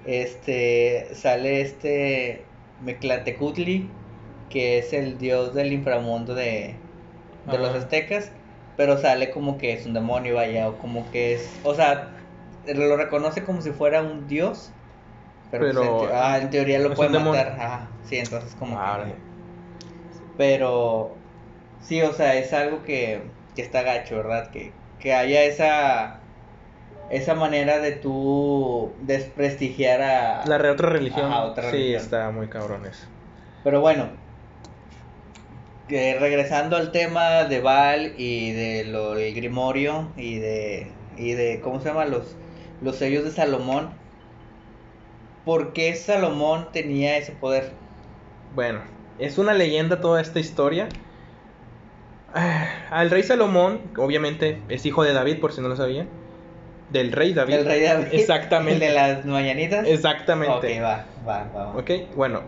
este 0.03 1.15
sale 1.15 1.62
este 1.62 2.55
Meclatecutli, 2.79 4.01
que 4.50 4.79
es 4.79 4.93
el 4.93 5.17
dios 5.17 5.53
del 5.55 5.74
inframundo 5.74 6.36
de, 6.36 6.88
de 7.45 7.57
los 7.60 7.74
aztecas, 7.75 8.34
pero 8.75 8.98
sale 8.98 9.31
como 9.31 9.57
que 9.57 9.74
es 9.74 9.86
un 9.86 9.93
demonio, 9.93 10.36
vaya, 10.36 10.69
o 10.69 10.77
como 10.79 11.12
que 11.12 11.34
es, 11.34 11.60
o 11.63 11.75
sea, 11.75 12.15
lo 12.63 12.98
reconoce 12.98 13.43
como 13.45 13.62
si 13.62 13.72
fuera 13.72 14.01
un 14.03 14.27
dios, 14.27 14.75
pero, 15.50 15.69
pues, 15.69 15.81
en, 15.81 15.98
te- 15.98 16.12
ah, 16.13 16.38
en 16.39 16.50
teoría 16.50 16.79
lo 16.79 16.95
puede 16.95 17.10
matar, 17.12 17.50
ajá, 17.60 18.00
sí, 18.03 18.17
entonces 18.17 18.55
como 18.55 18.81
Ah, 18.81 18.93
que, 18.95 18.95
órale. 18.95 19.25
Pero 20.38 21.15
sí, 21.82 22.01
o 22.01 22.13
sea, 22.13 22.36
es 22.36 22.54
algo 22.54 22.84
que, 22.84 23.22
que 23.56 23.62
está 23.62 23.82
gacho, 23.84 24.18
¿verdad? 24.18 24.50
Que, 24.51 24.72
que 25.00 25.13
haya 25.13 25.44
esa 25.44 26.20
esa 27.10 27.36
manera 27.36 27.80
de 27.80 27.92
tú 27.92 28.92
desprestigiar 29.01 30.01
a 30.01 30.46
La 30.48 30.72
otra 30.72 30.89
religión. 30.89 31.32
Otra 31.32 31.65
sí, 31.65 31.72
religión. 31.72 32.01
está 32.01 32.32
muy 32.32 32.48
cabrón 32.48 32.86
eso. 32.86 33.06
Pero 33.63 33.82
bueno, 33.82 34.10
regresando 35.88 36.77
al 36.77 36.92
tema 36.92 37.44
de 37.44 37.60
Val 37.60 38.13
y 38.18 38.51
de 38.51 38.86
lo 38.86 39.13
del 39.13 39.36
Grimorio 39.36 40.10
y 40.18 40.39
de 40.39 40.92
y 41.18 41.34
de 41.34 41.62
cómo 41.62 41.80
se 41.80 41.89
llama 41.89 42.06
los 42.06 42.36
los 42.82 42.98
sellos 42.98 43.24
de 43.24 43.32
Salomón. 43.32 43.89
¿Por 45.46 45.74
qué 45.74 45.94
Salomón 45.94 46.70
tenía 46.72 47.18
ese 47.18 47.32
poder? 47.32 47.72
Bueno, 48.56 48.82
es 49.19 49.38
una 49.38 49.53
leyenda 49.53 50.01
toda 50.01 50.22
esta 50.22 50.39
historia. 50.39 50.89
Ah, 52.34 52.67
Al 52.91 53.10
rey 53.10 53.24
Salomón, 53.24 53.81
obviamente, 53.98 54.62
es 54.69 54.86
hijo 54.86 55.03
de 55.03 55.13
David, 55.13 55.39
por 55.39 55.53
si 55.53 55.62
no 55.62 55.69
lo 55.69 55.75
sabían. 55.75 56.07
Del 56.89 57.12
rey 57.12 57.34
David. 57.34 57.53
El 57.55 57.65
rey 57.65 57.81
David. 57.81 58.07
Exactamente. 58.12 58.74
El 58.74 58.79
de 58.93 58.93
las 58.93 59.25
mañanitas. 59.25 59.88
Exactamente. 59.88 60.53
Ok, 60.77 60.84
va, 60.84 61.05
va, 61.27 61.50
va. 61.55 61.65
va. 61.67 61.77
Ok, 61.77 61.91
bueno. 62.15 62.41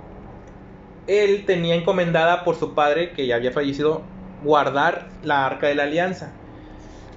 Él 1.08 1.46
tenía 1.46 1.76
encomendada 1.76 2.44
por 2.44 2.56
su 2.56 2.74
padre, 2.76 3.12
que 3.14 3.28
ya 3.28 3.36
había 3.36 3.52
fallecido, 3.52 4.02
guardar 4.44 5.08
la 5.24 5.46
arca 5.46 5.68
de 5.68 5.76
la 5.76 5.84
alianza. 5.84 6.32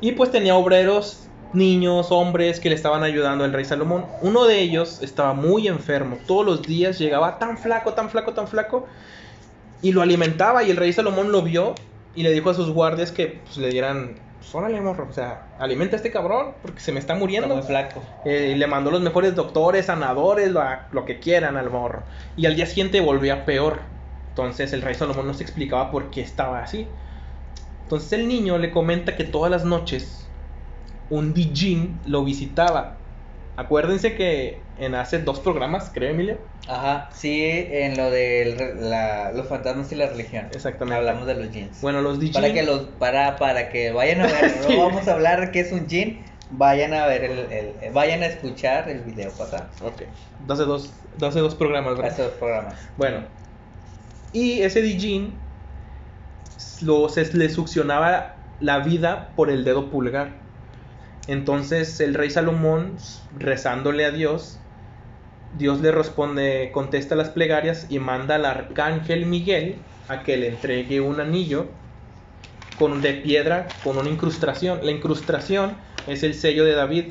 Y 0.01 0.13
pues 0.13 0.31
tenía 0.31 0.55
obreros, 0.55 1.29
niños, 1.53 2.13
hombres 2.13 2.61
que 2.61 2.69
le 2.69 2.77
estaban 2.77 3.03
ayudando 3.03 3.45
al 3.45 3.53
rey 3.53 3.65
Salomón. 3.65 4.07
Uno 4.23 4.47
de 4.47 4.61
ellos 4.61 5.03
estaba 5.03 5.35
muy 5.35 5.67
enfermo. 5.67 6.19
Todos 6.27 6.47
los 6.47 6.63
días 6.63 6.99
llegaba 6.99 7.39
tan 7.39 7.59
flaco, 7.59 7.93
tan 7.95 8.11
flaco, 8.11 8.33
tan 8.33 8.47
flaco. 8.47 8.87
Y 9.83 9.93
lo 9.93 10.03
alimentaba. 10.03 10.63
Y 10.63 10.71
el 10.71 10.77
rey 10.77 10.93
Salomón 10.93 11.33
lo 11.33 11.43
vio 11.43 11.75
y 12.15 12.23
le 12.23 12.33
dijo 12.33 12.51
a 12.51 12.55
sus 12.55 12.71
guardias 12.71 13.13
que 13.13 13.41
pues, 13.45 13.57
le 13.59 13.71
dieran. 13.71 14.17
Pues 14.39 14.55
órale, 14.55 14.81
morro. 14.81 15.07
O 15.09 15.13
sea, 15.13 15.49
alimenta 15.59 15.97
a 15.97 15.99
este 15.99 16.11
cabrón 16.11 16.53
porque 16.63 16.81
se 16.81 16.93
me 16.93 16.99
está 16.99 17.13
Está 17.15 17.21
muriendo. 17.21 17.55
muy 17.55 17.63
flaco. 17.63 18.03
Eh, 18.25 18.53
y 18.55 18.59
le 18.59 18.67
mandó 18.67 18.91
los 18.91 19.01
mejores 19.01 19.35
doctores, 19.35 19.87
sanadores, 19.87 20.51
lo, 20.51 20.63
lo 20.93 21.05
que 21.05 21.19
quieran 21.19 21.57
al 21.57 21.71
morro. 21.71 22.03
Y 22.37 22.47
al 22.47 22.57
día 22.57 22.67
siguiente 22.67 23.01
volvía 23.01 23.45
peor. 23.45 23.81
Entonces 24.31 24.73
el 24.73 24.83
rey 24.83 24.95
Salomón 24.95 25.27
no 25.27 25.35
se 25.35 25.43
explicaba 25.43 25.91
por 25.91 26.11
qué 26.11 26.21
estaba 26.21 26.63
así. 26.63 26.87
Entonces 27.83 28.13
el 28.13 28.29
niño 28.29 28.57
le 28.59 28.71
comenta 28.71 29.17
que 29.17 29.25
todas 29.25 29.51
las 29.51 29.65
noches 29.65 30.29
un 31.11 31.35
Dijin 31.35 31.99
lo 32.07 32.25
visitaba. 32.25 32.97
Acuérdense 33.57 34.15
que 34.15 34.61
en 34.81 34.95
hace 34.95 35.19
dos 35.21 35.41
programas, 35.41 35.91
creo, 35.93 36.11
Emilia. 36.11 36.39
Ajá, 36.69 37.09
sí, 37.13 37.43
en 37.43 37.97
lo 37.97 38.11
de 38.11 38.75
la, 38.81 39.33
los 39.33 39.49
fantasmas 39.49 39.91
y 39.93 39.95
la 39.97 40.07
religión. 40.09 40.49
Exactamente. 40.53 40.97
Hablamos 40.97 41.27
de 41.27 41.35
los 41.35 41.51
jeans. 41.53 41.81
Bueno, 41.81 42.01
los 42.03 42.19
Dijin. 42.21 42.35
Para 42.35 42.53
que 42.53 42.63
los 42.63 42.81
para 42.99 43.37
para 43.37 43.71
que 43.71 43.93
vayan 43.93 44.21
a 44.21 44.27
ver, 44.27 44.51
Sí. 44.67 44.77
no 44.77 44.85
vamos 44.87 45.09
a 45.09 45.13
hablar 45.15 45.41
de 45.41 45.51
qué 45.53 45.61
es 45.61 45.73
un 45.73 45.87
jean, 45.87 46.21
vayan 46.51 46.95
a 46.95 47.07
ver 47.07 47.25
el, 47.25 47.39
el- 47.53 47.93
vayan 47.93 48.23
a 48.23 48.27
escuchar 48.27 48.89
el 48.89 49.01
video 49.01 49.31
pasado. 49.33 49.69
Ok. 49.83 50.03
Hace 50.49 50.65
dos, 50.65 50.93
hace 51.21 51.41
dos 51.41 51.55
programas, 51.55 51.97
¿verdad? 51.97 52.13
Hace 52.13 52.23
dos 52.23 52.33
programas. 52.33 52.75
Bueno, 52.97 53.25
y 54.33 54.63
ese 54.63 54.81
Dijin 54.83 55.39
lo, 56.83 57.09
se 57.09 57.33
le 57.37 57.49
succionaba 57.51 58.37
la 58.61 58.81
vida 58.81 59.33
por 59.37 59.51
el 59.51 59.65
dedo 59.65 59.91
pulgar. 59.91 60.41
Entonces 61.27 62.01
el 62.01 62.15
rey 62.15 62.31
Salomón, 62.31 62.97
rezándole 63.37 64.05
a 64.05 64.11
Dios, 64.11 64.59
Dios 65.59 65.81
le 65.81 65.91
responde, 65.91 66.71
contesta 66.73 67.17
las 67.17 67.31
plegarias 67.31 67.87
y 67.91 67.99
manda 67.99 68.37
al 68.37 68.45
arcángel 68.45 69.27
Miguel 69.27 69.77
a 70.09 70.23
que 70.23 70.37
le 70.37 70.49
entregue 70.49 71.01
un 71.01 71.21
anillo 71.21 71.67
con, 72.79 73.03
de 73.03 73.15
piedra 73.15 73.69
con 73.85 73.99
una 73.99 74.09
incrustación. 74.09 74.81
La 74.83 74.91
incrustación 74.91 75.77
es 76.07 76.23
el 76.23 76.35
sello 76.35 76.65
de 76.65 76.75
David. 76.75 77.05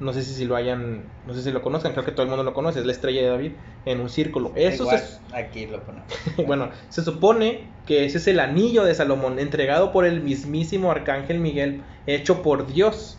No 0.00 0.12
sé 0.12 0.22
si 0.22 0.44
lo 0.44 0.54
hayan, 0.54 1.02
no 1.26 1.34
sé 1.34 1.42
si 1.42 1.50
lo 1.50 1.60
conozcan, 1.60 1.92
creo 1.92 2.04
que 2.04 2.12
todo 2.12 2.22
el 2.22 2.28
mundo 2.28 2.44
lo 2.44 2.54
conoce, 2.54 2.78
es 2.78 2.86
la 2.86 2.92
estrella 2.92 3.20
de 3.22 3.28
David 3.28 3.52
en 3.84 4.00
un 4.00 4.08
círculo. 4.08 4.52
Eso 4.54 4.84
Igual, 4.84 5.00
se, 5.00 5.36
aquí 5.36 5.66
lo 5.66 5.82
ponemos. 5.82 6.06
bueno, 6.46 6.70
se 6.88 7.02
supone 7.02 7.64
que 7.84 8.04
ese 8.04 8.18
es 8.18 8.28
el 8.28 8.38
anillo 8.38 8.84
de 8.84 8.94
Salomón, 8.94 9.40
entregado 9.40 9.90
por 9.90 10.04
el 10.04 10.20
mismísimo 10.20 10.92
arcángel 10.92 11.40
Miguel, 11.40 11.82
hecho 12.06 12.42
por 12.42 12.72
Dios. 12.72 13.18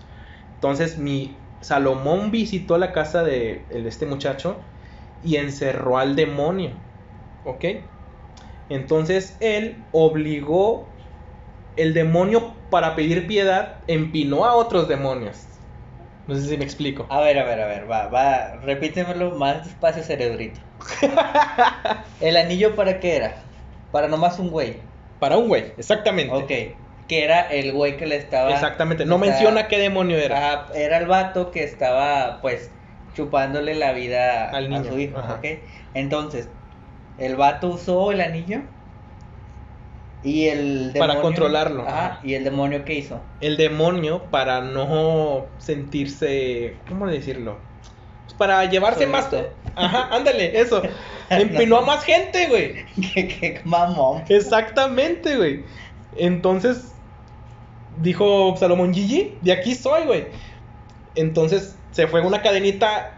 Entonces, 0.55 0.97
mi 0.97 1.35
Salomón 1.61 2.31
visitó 2.31 2.77
la 2.77 2.91
casa 2.91 3.23
de 3.23 3.65
este 3.71 4.05
muchacho 4.05 4.57
y 5.23 5.35
encerró 5.35 5.97
al 5.97 6.15
demonio. 6.15 6.71
¿Ok? 7.45 7.65
Entonces, 8.69 9.35
él 9.39 9.83
obligó 9.91 10.87
el 11.75 11.93
demonio 11.93 12.53
para 12.69 12.95
pedir 12.95 13.25
piedad 13.27 13.77
empinó 13.87 14.45
a 14.45 14.55
otros 14.55 14.87
demonios. 14.87 15.45
No 16.27 16.35
sé 16.35 16.47
si 16.47 16.57
me 16.57 16.63
explico. 16.63 17.07
A 17.09 17.21
ver, 17.21 17.39
a 17.39 17.43
ver, 17.43 17.59
a 17.59 17.65
ver, 17.65 17.89
va, 17.89 18.07
va, 18.07 18.57
repítemelo 18.57 19.31
más 19.31 19.65
despacio, 19.65 20.03
cerebrito. 20.03 20.59
¿El 22.21 22.37
anillo 22.37 22.75
para 22.75 22.99
qué 22.99 23.15
era? 23.15 23.41
Para 23.91 24.07
nomás 24.07 24.37
un 24.37 24.51
güey. 24.51 24.75
Para 25.19 25.37
un 25.37 25.47
güey, 25.47 25.73
exactamente. 25.77 26.35
Ok, 26.35 26.77
que 27.09 27.23
era 27.25 27.41
el 27.41 27.73
güey 27.73 27.97
que 27.97 28.05
le 28.05 28.15
estaba... 28.15 28.51
Exactamente. 28.51 29.05
No 29.05 29.15
estaba- 29.15 29.31
menciona 29.31 29.67
qué 29.67 29.79
demonio 29.79 30.17
era. 30.17 30.67
Era 30.73 30.97
el 30.99 31.07
vato 31.07 31.51
que 31.51 31.63
estaba, 31.63 32.39
pues, 32.41 32.71
chupándole 33.15 33.75
la 33.75 33.91
vida 33.91 34.49
Al 34.51 34.65
a 34.67 34.79
niño, 34.79 34.91
su 34.91 34.99
hijo. 34.99 35.21
Entonces, 35.95 36.47
el 37.17 37.35
vato 37.35 37.69
usó 37.69 38.11
el 38.11 38.21
anillo 38.21 38.61
y 40.23 40.47
el 40.47 40.91
Para 40.93 41.13
demonio... 41.15 41.21
controlarlo, 41.21 41.87
Ajá, 41.87 42.19
y 42.23 42.35
el 42.35 42.43
demonio 42.43 42.85
que 42.85 42.93
hizo. 42.93 43.19
El 43.41 43.57
demonio 43.57 44.23
para 44.29 44.61
no 44.61 45.47
sentirse, 45.57 46.75
¿cómo 46.87 47.07
decirlo? 47.07 47.57
Pues 48.25 48.35
para 48.35 48.63
llevarse 48.65 49.07
más. 49.07 49.29
Ajá, 49.75 50.09
ándale, 50.15 50.59
eso. 50.59 50.83
Empinó 51.31 51.77
a 51.77 51.81
más 51.81 52.03
gente, 52.03 52.47
güey. 52.47 52.85
que 53.13 53.61
mamón. 53.63 54.23
Exactamente, 54.29 55.37
güey. 55.37 55.63
Entonces, 56.17 56.93
dijo 57.97 58.55
Salomón 58.57 58.93
Gigi, 58.93 59.37
de 59.41 59.51
aquí 59.51 59.75
soy, 59.75 60.05
güey. 60.05 60.27
Entonces, 61.15 61.75
se 61.91 62.07
fue 62.07 62.21
una 62.21 62.41
cadenita, 62.41 63.11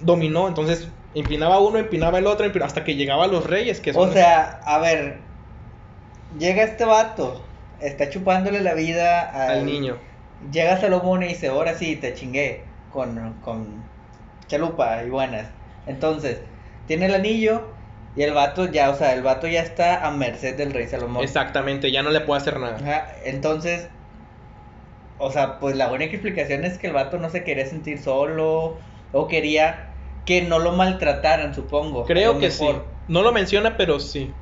dominó, 0.00 0.48
entonces 0.48 0.88
empinaba 1.14 1.60
uno, 1.60 1.78
empinaba 1.78 2.18
el 2.18 2.26
otro, 2.26 2.46
empinaba- 2.46 2.66
hasta 2.66 2.84
que 2.84 2.94
llegaba 2.96 3.24
a 3.24 3.28
los 3.28 3.46
reyes, 3.46 3.80
que 3.80 3.92
son... 3.92 4.08
O 4.08 4.12
sea, 4.12 4.60
a 4.64 4.78
ver, 4.78 5.18
llega 6.38 6.62
este 6.64 6.84
vato, 6.84 7.42
está 7.80 8.10
chupándole 8.10 8.60
la 8.60 8.74
vida 8.74 9.22
al, 9.22 9.58
al 9.58 9.66
niño. 9.66 9.96
Llega 10.52 10.80
Salomón 10.80 11.22
y 11.22 11.28
dice, 11.28 11.48
ahora 11.48 11.74
sí, 11.74 11.96
te 11.96 12.14
chingué 12.14 12.64
con, 12.92 13.34
con 13.42 13.82
chalupa 14.48 15.02
y 15.02 15.10
buenas. 15.10 15.48
Entonces, 15.86 16.38
tiene 16.86 17.06
el 17.06 17.14
anillo 17.14 17.62
y 18.16 18.22
el 18.22 18.32
vato 18.32 18.66
ya, 18.66 18.90
o 18.90 18.94
sea, 18.94 19.14
el 19.14 19.22
vato 19.22 19.46
ya 19.46 19.62
está 19.62 20.06
a 20.06 20.10
merced 20.10 20.56
del 20.56 20.72
rey 20.72 20.86
Salomón. 20.88 21.22
Exactamente, 21.22 21.90
ya 21.90 22.02
no 22.02 22.10
le 22.10 22.20
puedo 22.20 22.38
hacer 22.38 22.58
nada. 22.58 22.76
Ajá, 22.76 23.08
entonces, 23.24 23.88
o 25.18 25.30
sea, 25.30 25.58
pues 25.58 25.76
la 25.76 25.90
única 25.90 26.12
explicación 26.12 26.64
es 26.64 26.78
que 26.78 26.88
el 26.88 26.92
vato 26.92 27.18
no 27.18 27.30
se 27.30 27.44
quería 27.44 27.66
sentir 27.66 27.98
solo 27.98 28.78
o 29.12 29.28
quería 29.28 29.90
que 30.24 30.42
no 30.42 30.58
lo 30.58 30.72
maltrataran, 30.72 31.54
supongo. 31.54 32.04
Creo 32.04 32.38
que 32.38 32.50
sí. 32.50 32.66
No 33.08 33.22
lo 33.22 33.32
menciona, 33.32 33.76
pero 33.76 34.00
sí. 34.00 34.32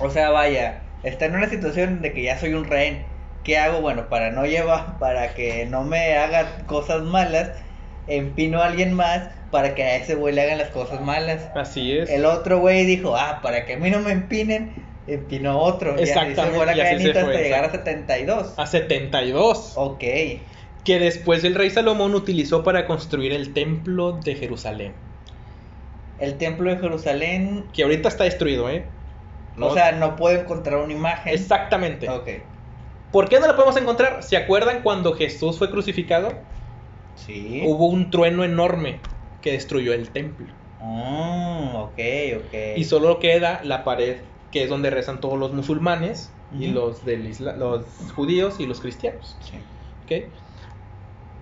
O 0.00 0.10
sea, 0.10 0.30
vaya, 0.30 0.82
está 1.02 1.26
en 1.26 1.36
una 1.36 1.48
situación 1.48 2.00
de 2.02 2.12
que 2.12 2.22
ya 2.22 2.38
soy 2.38 2.54
un 2.54 2.64
rehén. 2.64 3.04
¿Qué 3.44 3.58
hago? 3.58 3.80
Bueno, 3.82 4.08
para 4.08 4.30
no 4.30 4.46
llevar, 4.46 4.98
para 4.98 5.34
que 5.34 5.66
no 5.66 5.84
me 5.84 6.16
haga 6.16 6.64
cosas 6.66 7.02
malas, 7.02 7.50
empino 8.06 8.60
a 8.60 8.66
alguien 8.66 8.94
más 8.94 9.28
para 9.50 9.76
que 9.76 9.84
a 9.84 9.96
ese 9.96 10.16
güey 10.16 10.34
le 10.34 10.42
hagan 10.42 10.58
las 10.58 10.70
cosas 10.70 11.00
malas. 11.00 11.48
Así 11.54 11.96
es. 11.96 12.10
El 12.10 12.24
otro 12.24 12.58
güey 12.58 12.84
dijo, 12.86 13.16
ah, 13.16 13.38
para 13.40 13.64
que 13.66 13.74
a 13.74 13.78
mí 13.78 13.88
no 13.88 14.00
me 14.00 14.10
empinen, 14.10 14.74
empinó 15.06 15.58
otro. 15.58 15.96
Exactamente, 15.96 16.40
Y 16.40 16.42
así 16.42 16.52
se 16.52 16.56
fue 16.56 16.66
la 16.66 16.74
fue, 17.12 17.20
hasta 17.20 17.42
llegar 17.42 17.64
a 17.64 17.66
exacto. 17.66 17.90
72. 17.90 18.54
A 18.56 18.66
72. 18.66 19.72
Ok. 19.76 20.00
Que 20.84 20.98
después 20.98 21.44
el 21.44 21.54
rey 21.54 21.70
Salomón 21.70 22.14
utilizó 22.14 22.62
para 22.62 22.86
construir 22.86 23.32
el 23.32 23.52
templo 23.54 24.12
de 24.12 24.34
Jerusalén. 24.34 24.92
El 26.18 26.36
templo 26.36 26.70
de 26.70 26.78
Jerusalén, 26.78 27.64
Que 27.72 27.82
ahorita 27.82 28.08
está 28.08 28.24
destruido, 28.24 28.68
¿eh? 28.70 28.84
No- 29.56 29.66
o 29.66 29.74
sea, 29.74 29.92
no 29.92 30.16
puedo 30.16 30.40
encontrar 30.40 30.78
una 30.78 30.92
imagen. 30.92 31.32
Exactamente. 31.32 32.08
Ok. 32.08 32.28
¿Por 33.12 33.28
qué 33.28 33.38
no 33.40 33.46
lo 33.46 33.54
podemos 33.54 33.76
encontrar? 33.76 34.22
¿Se 34.22 34.36
acuerdan 34.36 34.82
cuando 34.82 35.14
Jesús 35.14 35.58
fue 35.58 35.70
crucificado? 35.70 36.32
Sí. 37.14 37.62
Hubo 37.64 37.86
un 37.86 38.10
trueno 38.10 38.42
enorme 38.44 38.98
que 39.40 39.52
destruyó 39.52 39.92
el 39.92 40.10
templo. 40.10 40.46
Mm, 40.80 41.76
ok, 41.76 41.98
ok. 42.38 42.54
Y 42.76 42.84
solo 42.84 43.20
queda 43.20 43.60
la 43.62 43.84
pared, 43.84 44.16
que 44.54 44.62
es 44.62 44.70
donde 44.70 44.88
rezan 44.88 45.20
todos 45.20 45.36
los 45.36 45.52
musulmanes, 45.52 46.30
y 46.56 46.68
los, 46.68 47.04
del 47.04 47.26
isla- 47.26 47.56
los 47.56 47.82
judíos 48.14 48.60
y 48.60 48.66
los 48.66 48.78
cristianos. 48.80 49.36
Sí. 49.40 49.56
¿ok? 50.04 50.12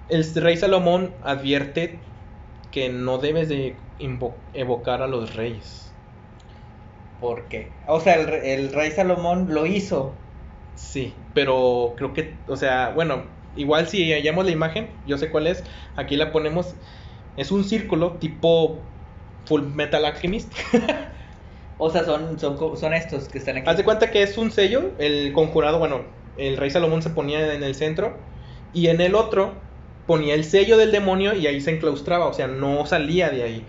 El 0.09 0.35
rey 0.35 0.57
Salomón 0.57 1.11
advierte 1.23 1.99
que 2.71 2.89
no 2.89 3.19
debes 3.19 3.51
de 3.51 3.77
evocar 4.55 5.03
a 5.03 5.07
los 5.07 5.37
reyes. 5.37 5.93
¿Por 7.21 7.43
qué? 7.49 7.69
O 7.87 8.01
sea, 8.01 8.15
el, 8.15 8.31
el 8.31 8.73
rey 8.73 8.91
Salomón 8.93 9.49
lo 9.51 9.67
hizo. 9.67 10.15
Sí, 10.75 11.13
pero 11.35 11.93
creo 11.99 12.15
que, 12.15 12.35
o 12.49 12.57
sea, 12.57 12.93
bueno, 12.95 13.25
igual 13.57 13.89
si 13.89 14.11
hallamos 14.11 14.47
la 14.47 14.53
imagen, 14.53 14.89
yo 15.07 15.19
sé 15.19 15.31
cuál 15.31 15.49
es, 15.49 15.65
aquí 15.97 16.17
la 16.17 16.33
ponemos, 16.33 16.75
es 17.37 17.53
un 17.53 17.65
círculo 17.65 18.13
tipo 18.13 18.79
Full 19.45 19.65
Metal 19.75 20.03
Alchemist. 20.07 20.55
O 21.85 21.91
sea, 21.91 22.05
son, 22.05 22.39
son, 22.39 22.57
son 22.77 22.95
estos 22.95 23.29
que 23.29 23.39
están 23.39 23.57
aquí. 23.57 23.69
Haz 23.69 23.77
de 23.77 23.83
cuenta 23.83 24.13
que 24.13 24.23
es 24.23 24.39
un 24.39 24.53
sello, 24.53 24.93
el 24.99 25.33
conjurado, 25.33 25.81
bueno, 25.81 26.03
el 26.37 26.57
rey 26.57 26.71
Salomón 26.71 27.03
se 27.03 27.11
ponía 27.11 27.53
en 27.55 27.65
el 27.65 27.75
centro 27.75 28.17
y 28.73 28.87
en 28.87 29.01
el 29.01 29.17
otro 29.17 29.55
ponía 30.07 30.35
el 30.35 30.45
sello 30.45 30.77
del 30.77 30.93
demonio 30.93 31.35
y 31.35 31.49
ahí 31.49 31.61
se 31.61 31.73
enclaustraba, 31.73 32.27
o 32.27 32.33
sea, 32.33 32.47
no 32.47 32.87
salía 32.87 33.31
de 33.31 33.43
ahí. 33.43 33.67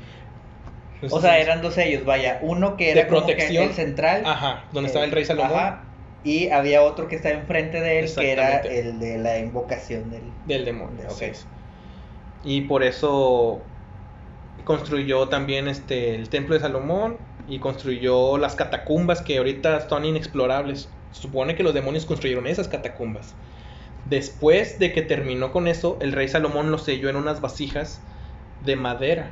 O 1.09 1.19
sea, 1.19 1.39
eran 1.39 1.63
dos 1.63 1.73
sellos, 1.73 2.05
vaya. 2.05 2.37
Uno 2.43 2.77
que 2.77 2.93
De 2.93 3.01
era 3.01 3.07
como 3.07 3.25
que 3.25 3.33
protección. 3.33 3.63
el 3.69 3.73
central. 3.73 4.21
Ajá, 4.25 4.65
donde 4.71 4.87
eh, 4.87 4.89
estaba 4.89 5.05
el 5.05 5.11
rey 5.11 5.25
Salomón 5.25 5.57
ajá, 5.57 5.83
y 6.23 6.49
había 6.49 6.83
otro 6.83 7.07
que 7.07 7.15
estaba 7.15 7.33
enfrente 7.33 7.81
de 7.81 7.97
él, 7.99 8.11
que 8.15 8.31
era 8.31 8.59
el 8.59 8.99
de 8.99 9.17
la 9.17 9.39
invocación 9.39 10.11
del... 10.11 10.21
del 10.45 10.65
demonio. 10.65 11.05
Ok. 11.05 11.11
así 11.13 11.25
es. 11.25 11.47
Y 12.43 12.61
por 12.61 12.83
eso 12.83 13.59
construyó 14.63 15.27
también 15.29 15.67
este 15.67 16.15
el 16.15 16.29
templo 16.29 16.53
de 16.55 16.61
Salomón 16.61 17.17
y 17.47 17.59
construyó 17.59 18.37
las 18.37 18.55
catacumbas 18.55 19.21
que 19.21 19.37
ahorita 19.37 19.77
están 19.77 20.05
inexplorables. 20.05 20.89
Supone 21.11 21.55
que 21.55 21.63
los 21.63 21.73
demonios 21.73 22.05
construyeron 22.05 22.47
esas 22.47 22.67
catacumbas. 22.67 23.35
Después 24.09 24.79
de 24.79 24.91
que 24.91 25.01
terminó 25.01 25.51
con 25.51 25.67
eso, 25.67 25.97
el 26.01 26.11
rey 26.11 26.27
Salomón 26.27 26.71
los 26.71 26.83
selló 26.83 27.09
en 27.09 27.15
unas 27.15 27.41
vasijas 27.41 28.01
de 28.65 28.75
madera 28.75 29.31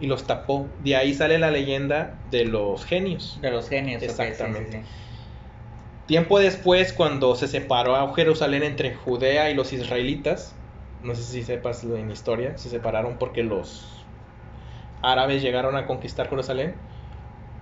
y 0.00 0.06
los 0.06 0.26
tapó. 0.26 0.66
De 0.82 0.96
ahí 0.96 1.14
sale 1.14 1.38
la 1.38 1.50
leyenda 1.50 2.14
de 2.30 2.44
los 2.44 2.84
genios. 2.84 3.38
De 3.40 3.50
los 3.50 3.68
genios. 3.68 4.02
ok, 4.02 4.08
sí, 4.08 4.14
sí, 4.14 4.22
Exactamente. 4.22 4.72
sí. 4.72 4.88
Tiempo 6.06 6.40
después, 6.40 6.92
cuando 6.92 7.36
se 7.36 7.46
separó 7.46 7.96
a 7.96 8.12
Jerusalén 8.14 8.64
entre 8.64 8.94
Judea 8.94 9.50
y 9.50 9.54
los 9.54 9.72
israelitas, 9.72 10.54
no 11.02 11.14
sé 11.14 11.22
si 11.22 11.42
sepas 11.42 11.84
en 11.84 12.10
historia, 12.10 12.58
se 12.58 12.68
separaron 12.68 13.16
porque 13.18 13.42
los 13.42 14.04
árabes 15.00 15.42
llegaron 15.42 15.76
a 15.76 15.86
conquistar 15.86 16.28
Jerusalén. 16.28 16.74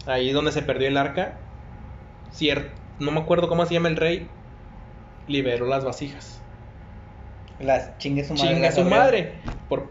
Ahí 0.06 0.28
es 0.28 0.34
donde 0.34 0.52
se 0.52 0.62
perdió 0.62 0.88
el 0.88 0.96
arca. 0.96 1.34
Cier- 2.34 2.70
no 2.98 3.10
me 3.10 3.20
acuerdo 3.20 3.48
cómo 3.48 3.64
se 3.66 3.74
llama 3.74 3.88
el 3.88 3.96
rey, 3.96 4.28
liberó 5.26 5.66
las 5.66 5.84
vasijas. 5.84 6.40
Las 7.58 7.98
chingue 7.98 8.24
su 8.24 8.34
madre. 8.34 8.48
Chinga 8.48 8.66
las 8.66 8.74
su 8.74 8.84
madre, 8.84 9.32
por 9.68 9.90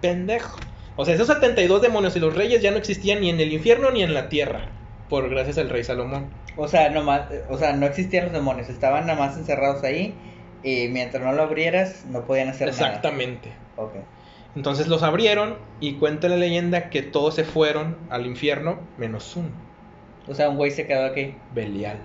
pendejo. 0.00 0.58
O 0.96 1.04
sea, 1.04 1.14
esos 1.14 1.26
72 1.26 1.82
demonios 1.82 2.16
y 2.16 2.20
los 2.20 2.34
reyes 2.34 2.62
ya 2.62 2.70
no 2.70 2.78
existían 2.78 3.20
ni 3.20 3.30
en 3.30 3.40
el 3.40 3.52
infierno 3.52 3.90
ni 3.90 4.02
en 4.02 4.14
la 4.14 4.28
tierra, 4.28 4.68
por 5.08 5.28
gracias 5.28 5.58
al 5.58 5.68
rey 5.68 5.84
Salomón. 5.84 6.30
O 6.56 6.68
sea, 6.68 6.88
nomás, 6.88 7.22
o 7.50 7.58
sea, 7.58 7.74
no 7.74 7.84
existían 7.86 8.24
los 8.24 8.32
demonios, 8.32 8.70
estaban 8.70 9.06
nada 9.06 9.18
más 9.18 9.36
encerrados 9.36 9.84
ahí 9.84 10.14
y 10.62 10.88
mientras 10.88 11.22
no 11.22 11.32
lo 11.32 11.42
abrieras 11.42 12.06
no 12.06 12.24
podían 12.26 12.48
hacer 12.48 12.68
Exactamente. 12.68 13.50
nada. 13.50 13.60
Ok. 13.76 13.94
Entonces 14.56 14.88
los 14.88 15.02
abrieron 15.02 15.56
y 15.80 15.94
cuenta 15.94 16.28
la 16.28 16.36
leyenda 16.36 16.88
que 16.90 17.02
todos 17.02 17.34
se 17.34 17.44
fueron 17.44 17.96
al 18.10 18.26
infierno 18.26 18.80
menos 18.96 19.36
uno, 19.36 19.50
O 20.26 20.34
sea, 20.34 20.48
un 20.48 20.56
güey 20.56 20.70
se 20.70 20.86
quedó 20.86 21.04
aquí, 21.04 21.34
Belial. 21.54 21.98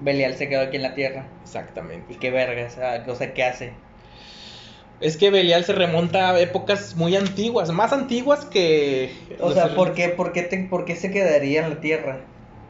Belial 0.00 0.34
se 0.34 0.48
quedó 0.48 0.62
aquí 0.62 0.76
en 0.76 0.82
la 0.82 0.94
tierra. 0.94 1.26
Exactamente. 1.42 2.14
¿Y 2.14 2.16
qué 2.16 2.30
vergas? 2.30 2.78
O 3.08 3.14
sea, 3.14 3.34
¿qué 3.34 3.44
hace? 3.44 3.72
Es 5.00 5.18
que 5.18 5.30
Belial 5.30 5.64
se 5.64 5.74
remonta 5.74 6.30
a 6.30 6.40
épocas 6.40 6.96
muy 6.96 7.14
antiguas, 7.14 7.70
más 7.70 7.92
antiguas 7.92 8.46
que... 8.46 9.12
O 9.40 9.52
sea, 9.52 9.66
israelitas. 9.66 9.70
¿por 9.76 9.92
qué, 9.94 10.08
por, 10.08 10.32
qué 10.32 10.42
te- 10.42 10.64
¿por 10.64 10.84
qué 10.86 10.96
se 10.96 11.10
quedaría 11.10 11.62
en 11.62 11.70
la 11.70 11.80
tierra? 11.80 12.20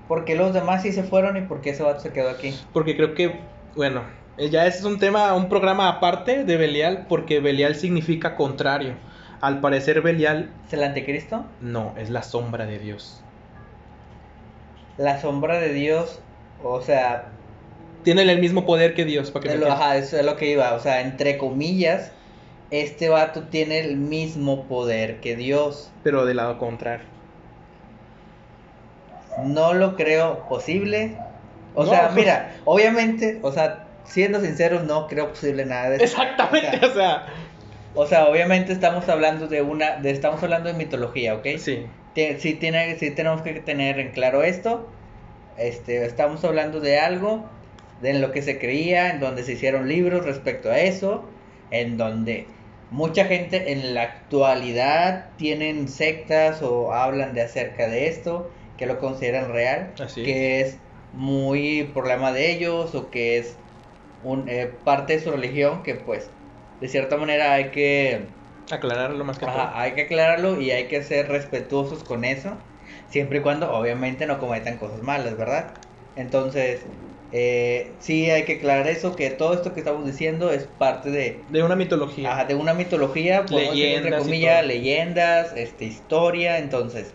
¿Por 0.09 0.25
qué 0.25 0.35
los 0.35 0.53
demás 0.53 0.83
sí 0.83 0.93
se 0.93 1.05
fueron 1.05 1.37
y 1.37 1.43
por 1.43 1.61
qué 1.61 1.71
ese 1.71 1.85
vato 1.85 2.01
se 2.01 2.13
quedó 2.13 2.31
aquí? 2.31 2.55
Porque 2.73 2.97
creo 2.97 3.15
que, 3.15 3.33
bueno, 3.77 4.03
ya 4.39 4.67
ese 4.67 4.79
es 4.79 4.85
un 4.85 4.99
tema, 4.99 5.35
un 5.35 5.49
programa 5.49 5.89
aparte 5.89 6.45
de 6.45 6.57
Belial, 6.57 7.07
porque 7.09 7.41
Belial 7.41 7.75
significa 7.75 8.37
contrario. 8.37 8.95
Al 9.41 9.61
parecer 9.61 10.01
Belial 10.01 10.51
¿Es 10.67 10.73
el 10.73 10.83
anticristo? 10.83 11.45
no, 11.61 11.95
es 11.99 12.11
la 12.11 12.23
sombra 12.23 12.67
de 12.67 12.79
Dios. 12.79 13.23
La 14.99 15.21
sombra 15.21 15.59
de 15.59 15.73
Dios, 15.75 16.21
o 16.63 16.81
sea, 16.81 17.29
Tiene 18.03 18.23
el 18.23 18.39
mismo 18.41 18.65
poder 18.65 18.95
que 18.95 19.05
Dios, 19.05 19.31
para 19.31 19.47
que 19.49 19.59
lo, 19.59 19.71
ajá, 19.71 19.97
eso 19.97 20.17
es 20.19 20.25
lo 20.25 20.37
que 20.37 20.51
iba, 20.51 20.73
o 20.75 20.81
sea, 20.81 21.01
entre 21.03 21.37
comillas, 21.39 22.13
este 22.71 23.09
vato 23.11 23.43
tiene 23.45 23.81
el 23.81 23.97
mismo 23.97 24.65
poder 24.65 25.21
que 25.21 25.37
Dios. 25.37 25.91
Pero 26.03 26.25
del 26.25 26.37
lado 26.39 26.59
contrario. 26.59 27.05
No 29.45 29.75
lo 29.75 29.97
creo 29.97 30.49
posible. 30.49 31.17
O 31.75 31.85
No, 31.85 31.91
sea, 31.91 32.05
pues- 32.05 32.15
mira, 32.15 32.55
obviamente, 32.65 33.39
o 33.43 33.53
sea, 33.53 33.86
siendo 34.07 34.41
sinceros, 34.41 34.85
no 34.85 35.07
creo 35.07 35.31
posible 35.31 35.65
nada 35.67 35.91
de 35.91 35.97
eso. 35.97 36.05
Exactamente, 36.05 36.85
o 36.87 36.95
sea. 36.95 37.27
O 37.95 38.07
sea, 38.07 38.27
obviamente 38.27 38.73
estamos 38.73 39.09
hablando 39.09 39.49
de 39.49 39.63
una, 39.63 39.97
de, 39.97 40.11
estamos 40.11 40.43
hablando 40.43 40.69
de 40.71 40.75
mitología, 40.77 41.35
¿ok? 41.35 41.47
Sí. 41.59 41.87
Tie- 42.15 42.39
sí, 42.39 42.55
tiene, 42.55 42.97
sí 42.99 43.11
tenemos 43.11 43.41
que 43.43 43.55
tener 43.55 43.99
en 43.99 44.11
claro 44.13 44.43
esto. 44.43 44.89
Este, 45.57 46.05
estamos 46.05 46.45
hablando 46.45 46.81
de 46.81 46.99
algo 46.99 47.47
de 48.03 48.11
en 48.11 48.21
lo 48.21 48.33
que 48.33 48.43
se 48.43 48.59
creía, 48.59 49.11
en 49.11 49.21
donde 49.21 49.43
se 49.45 49.53
hicieron 49.55 49.89
libros 49.89 50.27
respecto 50.27 50.71
a 50.71 50.79
eso, 50.79 51.25
en 51.71 51.97
donde 51.97 52.47
mucha 52.91 53.25
gente 53.25 53.73
en 53.73 53.95
la 53.95 54.03
actualidad 54.03 55.31
tienen 55.39 55.89
sectas 55.89 56.61
o 56.63 56.93
hablan 56.93 57.33
de 57.33 57.41
acerca 57.43 57.89
de 57.89 58.09
esto, 58.09 58.51
que 58.77 58.85
lo 58.85 58.99
consideran 58.99 59.51
real, 59.51 59.93
Así 59.99 60.21
es. 60.21 60.27
que 60.27 60.61
es 60.61 60.79
muy 61.15 61.85
problema 61.95 62.33
de 62.33 62.51
ellos 62.53 62.95
o 62.95 63.11
que 63.11 63.39
es 63.39 63.57
un, 64.27 64.49
eh, 64.49 64.67
parte 64.85 65.15
de 65.15 65.21
su 65.21 65.31
religión 65.31 65.83
que 65.83 65.95
pues 65.95 66.29
de 66.81 66.89
cierta 66.89 67.17
manera 67.17 67.53
hay 67.55 67.71
que 67.71 68.27
Aclararlo 68.71 69.25
más 69.25 69.39
que 69.39 69.47
Ajá, 69.47 69.81
hay 69.81 69.93
que 69.93 70.03
aclararlo 70.03 70.61
y 70.61 70.73
hay 70.73 70.89
que 70.89 71.03
ser 71.03 71.29
respetuosos 71.29 72.03
con 72.03 72.25
eso, 72.25 72.57
siempre 73.09 73.39
y 73.39 73.43
cuando 73.43 73.73
obviamente 73.73 74.27
no 74.27 74.41
cometan 74.41 74.79
cosas 74.79 75.03
malas, 75.03 75.37
¿verdad? 75.37 75.75
Entonces, 76.17 76.81
eh, 77.31 77.93
sí 78.01 78.29
hay 78.31 78.45
que 78.45 78.55
aclarar 78.55 78.89
eso, 78.89 79.15
que 79.15 79.31
todo 79.31 79.55
esto 79.55 79.73
que 79.73 79.81
estamos 79.81 80.05
diciendo 80.05 80.51
es 80.51 80.65
parte 80.65 81.11
de. 81.11 81.45
De 81.49 81.63
una 81.63 81.77
mitología. 81.77 82.33
ajá, 82.33 82.45
de 82.47 82.57
una 82.57 82.75
mitología, 82.75 83.43
decir, 83.43 83.85
entre 83.85 84.11
Leyendas 84.11 84.21
y 84.21 84.25
comillas, 84.25 84.67
leyendas, 84.67 85.57
este, 85.57 85.85
historia, 85.85 86.59
entonces, 86.59 87.15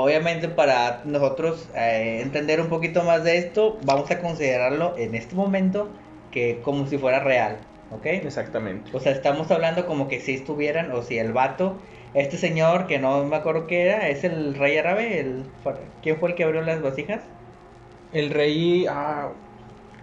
obviamente 0.00 0.48
para 0.48 1.02
nosotros 1.04 1.68
eh, 1.76 2.20
entender 2.22 2.60
un 2.60 2.68
poquito 2.68 3.02
más 3.02 3.24
de 3.24 3.38
esto, 3.38 3.78
vamos 3.84 4.10
a 4.10 4.20
considerarlo 4.20 4.94
en 4.96 5.14
este 5.14 5.34
momento 5.34 5.88
que 6.30 6.60
como 6.62 6.86
si 6.86 6.98
fuera 6.98 7.20
real, 7.20 7.58
¿ok? 7.90 8.06
Exactamente. 8.06 8.90
O 8.94 9.00
sea, 9.00 9.12
estamos 9.12 9.50
hablando 9.50 9.86
como 9.86 10.08
que 10.08 10.20
si 10.20 10.34
estuvieran, 10.34 10.90
o 10.92 11.02
si 11.02 11.18
el 11.18 11.32
vato, 11.32 11.76
este 12.14 12.36
señor 12.36 12.86
que 12.86 12.98
no 12.98 13.24
me 13.24 13.36
acuerdo 13.36 13.66
qué 13.66 13.82
era, 13.86 14.08
es 14.08 14.24
el 14.24 14.54
rey 14.54 14.78
árabe, 14.78 15.20
el, 15.20 15.44
¿quién 16.02 16.18
fue 16.18 16.30
el 16.30 16.34
que 16.34 16.44
abrió 16.44 16.62
las 16.62 16.80
vasijas? 16.80 17.20
El 18.12 18.30
rey. 18.30 18.86
ah, 18.88 19.30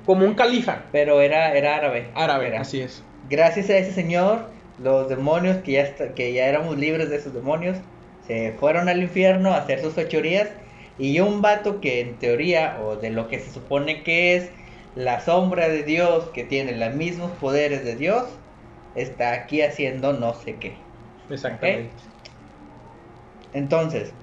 como 0.06 0.26
un 0.26 0.34
califa. 0.34 0.84
Pero 0.92 1.22
era, 1.22 1.54
era 1.54 1.76
árabe. 1.76 2.08
Árabe, 2.16 2.48
Era. 2.48 2.62
así 2.62 2.82
es. 2.82 3.04
Gracias 3.30 3.70
a 3.70 3.78
ese 3.78 3.92
señor, 3.92 4.46
los 4.80 5.08
demonios 5.08 5.58
que 5.58 5.74
ya, 5.74 5.82
está- 5.84 6.14
que 6.16 6.34
ya 6.34 6.48
éramos 6.48 6.78
libres 6.78 7.10
de 7.12 7.18
esos 7.18 7.34
demonios, 7.34 7.78
se 8.30 8.54
fueron 8.60 8.90
al 8.90 9.02
infierno 9.02 9.54
a 9.54 9.58
hacer 9.58 9.82
sus 9.82 9.96
fechorías. 9.96 10.50
Y 11.00 11.20
un 11.20 11.42
vato 11.42 11.82
que 11.82 12.02
en 12.02 12.20
teoría, 12.20 12.80
o 12.84 12.96
de 12.96 13.10
lo 13.10 13.28
que 13.28 13.40
se 13.40 13.52
supone 13.52 14.04
que 14.04 14.36
es 14.36 14.52
la 14.96 15.20
sombra 15.20 15.68
de 15.68 15.82
Dios, 15.84 16.26
que 16.34 16.44
tiene 16.44 16.74
los 16.74 16.94
mismos 16.94 17.32
poderes 17.40 17.84
de 17.84 17.96
Dios, 17.96 18.26
está 18.94 19.34
aquí 19.34 19.64
haciendo 19.64 20.14
no 20.14 20.36
sé 20.36 20.58
qué. 20.58 20.74
Exactamente. 21.32 21.90
Entonces, 23.54 24.14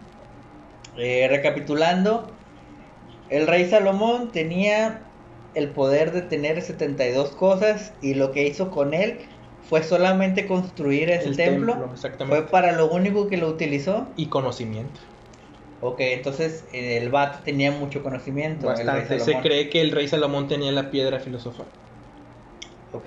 eh, 0.99 1.27
recapitulando, 1.29 2.31
el 3.29 3.49
rey 3.49 3.64
Salomón 3.69 4.31
tenía 4.31 5.01
el 5.55 5.71
poder 5.71 6.12
de 6.12 6.23
tener 6.23 6.62
72 6.62 7.31
cosas 7.33 7.92
y 8.03 8.14
lo 8.14 8.31
que 8.31 8.47
hizo 8.47 8.71
con 8.71 8.95
él 8.95 9.19
fue 9.68 9.83
solamente 9.83 10.46
construir 10.46 11.11
ese 11.11 11.31
El 11.31 11.37
templo. 11.37 11.74
templo, 11.74 11.92
exactamente. 11.92 12.40
Fue 12.42 12.50
para 12.50 12.72
lo 12.72 12.90
único 12.90 13.29
que 13.29 13.37
lo 13.37 13.48
utilizó. 13.48 14.12
Y 14.16 14.29
conocimiento. 14.29 15.00
Ok, 15.81 16.00
entonces 16.00 16.66
eh, 16.72 16.96
el 16.98 17.11
vato 17.11 17.38
tenía 17.44 17.70
mucho 17.70 18.02
conocimiento. 18.02 18.66
Bastante. 18.66 19.20
Se 19.20 19.35
cree 19.40 19.68
que 19.70 19.81
el 19.81 19.92
rey 19.92 20.09
Salomón 20.09 20.48
tenía 20.48 20.72
la 20.72 20.90
piedra 20.90 21.20
filosofal. 21.20 21.68
Ok, 22.90 23.07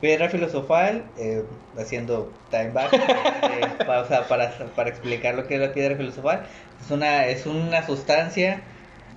piedra 0.00 0.28
filosofal, 0.28 1.12
eh, 1.16 1.44
haciendo 1.76 2.42
time 2.50 2.70
back, 2.72 2.92
eh, 3.48 3.82
pa- 3.86 4.00
o 4.02 4.06
sea, 4.08 4.28
para, 4.28 4.74
para 4.74 4.90
explicar 4.90 5.34
lo 5.34 5.46
que 5.46 5.54
es 5.54 5.60
la 5.60 5.72
piedra 5.72 5.96
filosofal, 5.96 6.46
es 6.78 6.90
una, 6.90 7.26
es 7.26 7.46
una 7.46 7.86
sustancia 7.86 8.64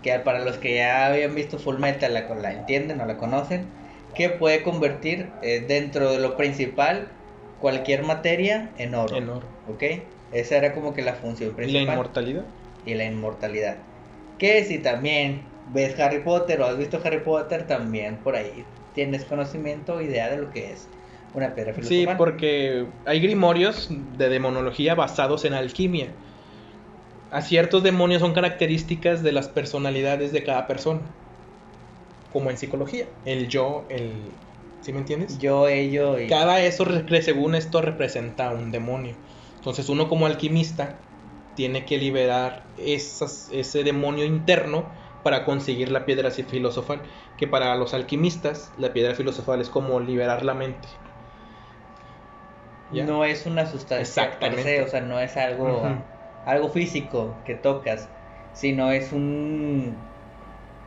que 0.02 0.18
para 0.20 0.40
los 0.44 0.58
que 0.58 0.76
ya 0.76 1.08
habían 1.08 1.36
visto 1.36 1.60
Full 1.60 1.78
Metal 1.80 2.14
la, 2.14 2.22
la 2.36 2.54
entienden 2.54 3.02
o 3.02 3.06
la 3.06 3.18
conocen, 3.18 3.74
que 4.16 4.30
puede 4.30 4.64
convertir 4.64 5.30
eh, 5.42 5.64
dentro 5.68 6.12
de 6.12 6.20
lo 6.20 6.38
principal 6.38 7.08
cualquier 7.60 8.04
materia 8.04 8.72
en 8.78 8.96
oro. 8.96 9.16
En 9.18 9.30
oro. 9.30 9.48
Ok, 9.68 9.84
esa 10.32 10.58
era 10.58 10.74
como 10.74 10.94
que 10.94 11.02
la 11.02 11.16
función 11.16 11.50
Y 11.50 11.52
la 11.52 11.56
principal 11.58 11.94
inmortalidad. 11.94 12.44
y 12.86 12.94
la 12.94 13.06
inmortalidad. 13.06 13.78
Que 14.38 14.64
si 14.64 14.80
también 14.80 15.42
ves 15.74 15.98
Harry 16.00 16.20
Potter 16.20 16.62
o 16.62 16.66
has 16.66 16.78
visto 16.78 17.00
Harry 17.04 17.20
Potter, 17.20 17.66
también 17.68 18.18
por 18.18 18.36
ahí 18.36 18.66
tienes 18.94 19.26
conocimiento 19.26 19.96
o 19.96 20.02
idea 20.02 20.30
de 20.30 20.38
lo 20.38 20.52
que 20.52 20.72
es 20.72 20.88
una 21.34 21.56
piedra 21.56 21.74
filosofal. 21.74 22.00
Sí, 22.00 22.16
porque 22.18 22.86
hay 23.06 23.20
grimorios 23.22 23.88
de 23.90 24.30
demonología 24.30 24.96
basados 24.96 25.46
en 25.46 25.54
alquimia. 25.54 26.08
A 27.32 27.42
ciertos 27.42 27.82
demonios 27.82 28.22
son 28.22 28.34
características 28.34 29.24
de 29.24 29.32
las 29.32 29.48
personalidades 29.50 30.32
de 30.32 30.44
cada 30.44 30.68
persona. 30.68 31.02
Como 32.34 32.50
en 32.50 32.58
psicología. 32.58 33.08
El 33.26 33.48
yo, 33.48 33.86
el... 33.90 34.32
¿Sí 34.82 34.92
me 34.92 35.00
entiendes? 35.00 35.38
Yo, 35.38 35.68
ello 35.68 36.20
y... 36.20 36.28
Cada 36.28 36.62
eso, 36.62 36.86
según 37.22 37.56
esto, 37.56 37.82
representa 37.82 38.50
un 38.52 38.72
demonio. 38.72 39.16
Entonces 39.56 39.88
uno 39.88 40.10
como 40.10 40.26
alquimista 40.26 41.00
tiene 41.54 41.86
que 41.86 41.98
liberar 41.98 42.66
esas- 42.76 43.50
ese 43.52 43.84
demonio 43.84 44.26
interno 44.26 44.92
para 45.22 45.46
conseguir 45.46 45.92
la 45.92 46.06
piedra 46.06 46.32
filosofal. 46.32 47.04
Que 47.38 47.48
para 47.48 47.76
los 47.76 47.94
alquimistas 47.94 48.72
la 48.78 48.92
piedra 48.92 49.16
filosofal 49.16 49.62
es 49.62 49.70
como 49.70 50.00
liberar 50.00 50.44
la 50.44 50.54
mente. 50.56 50.90
¿Ya? 52.90 53.06
No 53.06 53.26
es 53.26 53.46
una 53.46 53.66
sustancia 53.66 54.40
per 54.40 54.54
Exactamente. 54.54 54.64
se, 54.64 54.82
o 54.82 54.88
sea, 54.88 55.02
no 55.02 55.20
es 55.20 55.38
algo, 55.38 55.84
algo 56.46 56.70
físico 56.70 57.38
que 57.46 57.56
tocas, 57.56 58.10
sino 58.54 58.92
es 58.92 59.12
un 59.14 60.13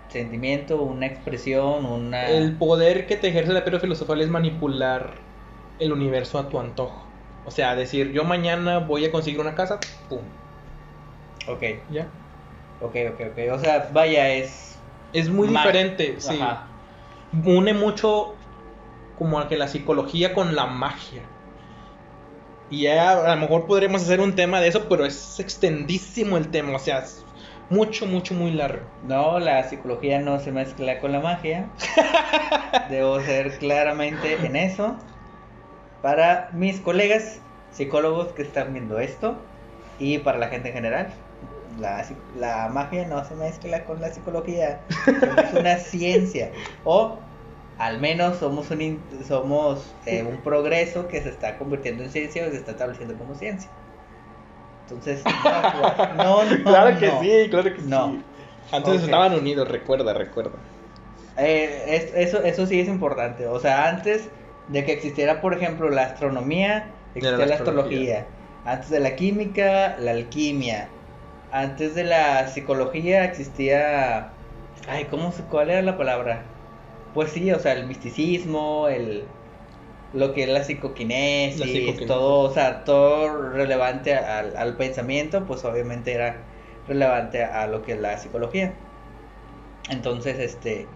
sentimiento, 0.08 0.80
una 0.80 1.06
expresión, 1.06 1.84
una... 1.84 2.28
El 2.28 2.56
poder 2.56 3.06
que 3.06 3.16
te 3.16 3.28
ejerce 3.28 3.52
la 3.52 3.64
piedra 3.64 3.80
filosofal 3.80 4.20
es 4.20 4.28
manipular 4.28 5.14
el 5.78 5.92
universo 5.92 6.38
a 6.38 6.48
tu 6.48 6.58
antojo. 6.58 7.04
O 7.44 7.50
sea, 7.50 7.76
decir, 7.76 8.12
yo 8.12 8.24
mañana 8.24 8.78
voy 8.78 9.04
a 9.04 9.12
conseguir 9.12 9.40
una 9.40 9.54
casa, 9.54 9.78
pum, 10.08 10.20
Ok, 11.48 11.62
ya. 11.90 12.08
ok, 12.80 12.96
ok, 13.12 13.20
ok. 13.32 13.52
O 13.52 13.58
sea, 13.58 13.90
vaya, 13.92 14.30
es... 14.30 14.78
Es 15.12 15.28
muy 15.28 15.48
diferente, 15.48 16.16
sí. 16.18 16.38
Ajá. 16.40 16.66
Une 17.44 17.72
mucho 17.72 18.34
como 19.18 19.46
que 19.48 19.56
la 19.56 19.68
psicología 19.68 20.34
con 20.34 20.54
la 20.54 20.66
magia. 20.66 21.22
Y 22.68 22.82
ya 22.82 23.12
a 23.12 23.34
lo 23.34 23.40
mejor 23.40 23.66
podremos 23.66 24.02
hacer 24.02 24.20
un 24.20 24.34
tema 24.34 24.60
de 24.60 24.68
eso, 24.68 24.88
pero 24.88 25.04
es 25.04 25.38
extendísimo 25.38 26.36
el 26.36 26.48
tema, 26.48 26.74
o 26.74 26.78
sea, 26.78 26.98
es 26.98 27.24
mucho, 27.70 28.07
mucho, 28.07 28.35
muy 28.35 28.52
largo. 28.52 28.85
No, 29.07 29.38
la 29.38 29.62
psicología 29.68 30.20
no 30.20 30.38
se 30.40 30.52
mezcla 30.52 31.00
con 31.00 31.12
la 31.12 31.20
magia. 31.20 31.66
Debo 32.90 33.20
ser 33.20 33.59
claramente 33.59 34.35
en 34.44 34.57
eso. 34.57 34.96
Para 36.02 36.50
mis 36.52 36.81
colegas 36.81 37.40
psicólogos 37.72 38.29
que 38.29 38.42
están 38.42 38.72
viendo 38.72 38.98
esto 38.98 39.37
y 39.98 40.18
para 40.18 40.38
la 40.38 40.48
gente 40.48 40.68
en 40.68 40.74
general, 40.74 41.09
la, 41.81 42.05
la 42.38 42.68
magia 42.68 43.07
no 43.07 43.24
se 43.24 43.35
mezcla 43.35 43.85
con 43.85 44.00
la 44.00 44.12
psicología. 44.12 44.81
Es 45.07 45.52
una 45.52 45.76
ciencia. 45.79 46.52
O 46.85 47.18
al 47.79 48.00
menos 48.00 48.38
somos 48.38 48.70
un, 48.70 49.02
somos 49.26 49.94
eh, 50.07 50.22
un 50.22 50.38
progreso 50.38 51.09
que 51.09 51.22
se 51.22 51.29
está 51.29 51.59
convirtiendo 51.59 52.05
en 52.05 52.11
ciencia 52.11 52.46
o 52.46 52.50
se 52.50 52.57
está 52.57 52.72
estableciendo 52.72 53.14
como 53.16 53.35
ciencia. 53.35 53.70
Entonces, 54.88 55.22
no, 55.25 56.14
no, 56.16 56.44
no, 56.44 56.64
claro 56.64 56.99
que 56.99 57.07
no. 57.09 57.20
sí, 57.20 57.49
claro 57.51 57.75
que 57.75 57.83
No. 57.83 58.12
sí. 58.12 58.22
Antes 58.72 58.94
Ok. 58.99 59.01
estaban 59.05 59.35
unidos, 59.35 59.68
recuerda, 59.68 60.12
recuerda. 60.14 60.53
Eh, 61.37 61.85
es- 61.88 62.14
eso, 62.29 62.42
eso 62.42 62.66
sí 62.66 62.81
es 62.81 62.88
importante. 62.88 63.46
O 63.46 63.59
sea, 63.61 63.88
antes 63.88 64.29
de 64.68 64.85
que 64.85 64.92
existiera, 64.92 65.40
por 65.40 65.55
ejemplo, 65.55 65.88
la 65.90 66.03
astronomía, 66.05 66.90
existía 67.14 67.38
la 67.38 67.46
la, 67.46 67.55
astrología. 67.57 68.18
astrología. 68.20 68.27
Antes 68.64 68.90
de 68.90 69.01
la 69.01 69.16
química, 69.16 69.96
la 70.01 70.11
alquimia. 70.12 70.88
Antes 71.53 71.94
de 71.94 72.05
la 72.05 72.49
psicología 72.49 73.25
existía... 73.25 74.31
Ay, 74.88 75.05
¿cómo 75.07 75.33
se, 75.33 75.42
¿cuál 75.44 75.70
era 75.70 75.83
la 75.83 75.96
palabra? 75.96 76.42
Pues 77.14 77.31
sí, 77.31 77.51
o 77.53 77.59
sea, 77.59 77.72
el 77.72 77.87
misticismo, 77.87 78.88
el... 78.88 79.25
Lo 80.12 80.32
que 80.34 80.44
es 80.44 80.48
la 80.48 80.64
psicoquinesis, 80.64 81.58
La 81.58 81.66
psicoquinesis. 81.68 82.06
todo, 82.06 82.40
o 82.50 82.50
sea, 82.54 82.84
todo 82.84 83.50
relevante 83.50 84.14
al, 84.14 84.56
al 84.56 84.76
pensamiento, 84.76 85.46
pues 85.46 85.64
obviamente 85.64 86.12
era 86.12 86.48
relevante 86.86 87.44
a 87.44 87.66
lo 87.66 87.82
que 87.82 87.92
es 87.94 88.00
la 88.00 88.16
psicología. 88.18 88.74
Entonces, 89.88 90.38
este, 90.38 90.94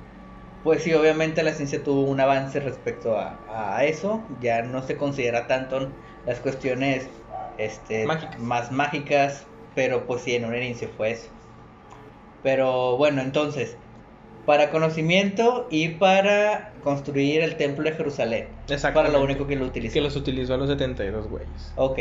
pues 0.62 0.82
sí, 0.82 0.94
obviamente 0.94 1.42
la 1.42 1.54
ciencia 1.54 1.82
tuvo 1.82 2.04
un 2.04 2.20
avance 2.20 2.60
respecto 2.60 3.18
a, 3.18 3.44
a 3.48 3.84
eso. 3.84 4.26
Ya 4.40 4.62
no 4.62 4.82
se 4.82 4.96
considera 4.96 5.46
tanto 5.46 5.92
las 6.26 6.40
cuestiones 6.40 7.10
este, 7.56 8.06
Mágicas. 8.06 8.38
más 8.38 8.70
mágicas, 8.72 9.48
pero 9.74 10.06
pues 10.06 10.22
sí, 10.22 10.34
en 10.34 10.44
un 10.46 10.54
inicio 10.56 10.88
fue 10.96 11.12
eso. 11.12 11.30
Pero 12.42 12.96
bueno, 12.96 13.20
entonces, 13.22 13.78
Para 14.46 14.70
conocimiento 14.70 15.68
y 15.70 15.88
para 15.88 16.72
construir 16.82 17.40
el 17.42 17.56
templo 17.56 17.84
de 17.88 17.92
Jerusalén. 17.96 18.48
Para 18.64 18.74
Exactamente. 18.74 19.16
lo 19.18 19.22
único 19.24 19.46
que 19.46 19.56
lo 19.56 19.66
utilizó. 19.66 19.94
Que 19.94 20.00
los 20.00 20.16
utilizó 20.16 20.54
a 20.54 20.56
los 20.56 20.68
72 20.68 21.28
güeyes. 21.28 21.72
Ok. 21.76 22.00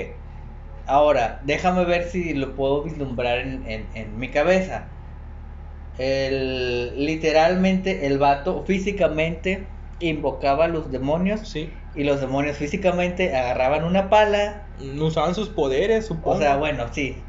Ahora, 0.88 1.40
déjame 1.44 1.86
ver 1.86 2.04
si 2.06 2.34
lo 2.34 2.56
puedo 2.56 2.84
vislumbrar 2.84 3.40
en, 3.40 3.64
en- 3.70 3.86
en 3.94 4.18
mi 4.18 4.30
cabeza. 4.30 4.88
El, 5.98 7.06
literalmente, 7.06 8.08
el 8.08 8.18
vato 8.20 8.64
físicamente 8.66 9.68
invocaba 10.00 10.66
a 10.66 10.68
los 10.70 10.92
demonios 10.92 11.42
Sí. 11.42 11.74
y 11.94 12.06
los 12.06 12.22
demonios 12.22 12.58
físicamente 12.58 13.36
agarraban 13.36 13.84
una 13.84 14.10
pala. 14.10 14.64
Usaban 15.00 15.36
sus 15.36 15.50
poderes, 15.50 16.08
supongo. 16.08 16.38
O 16.38 16.40
sea, 16.40 16.56
bueno, 16.56 16.86
sí. 16.92 17.22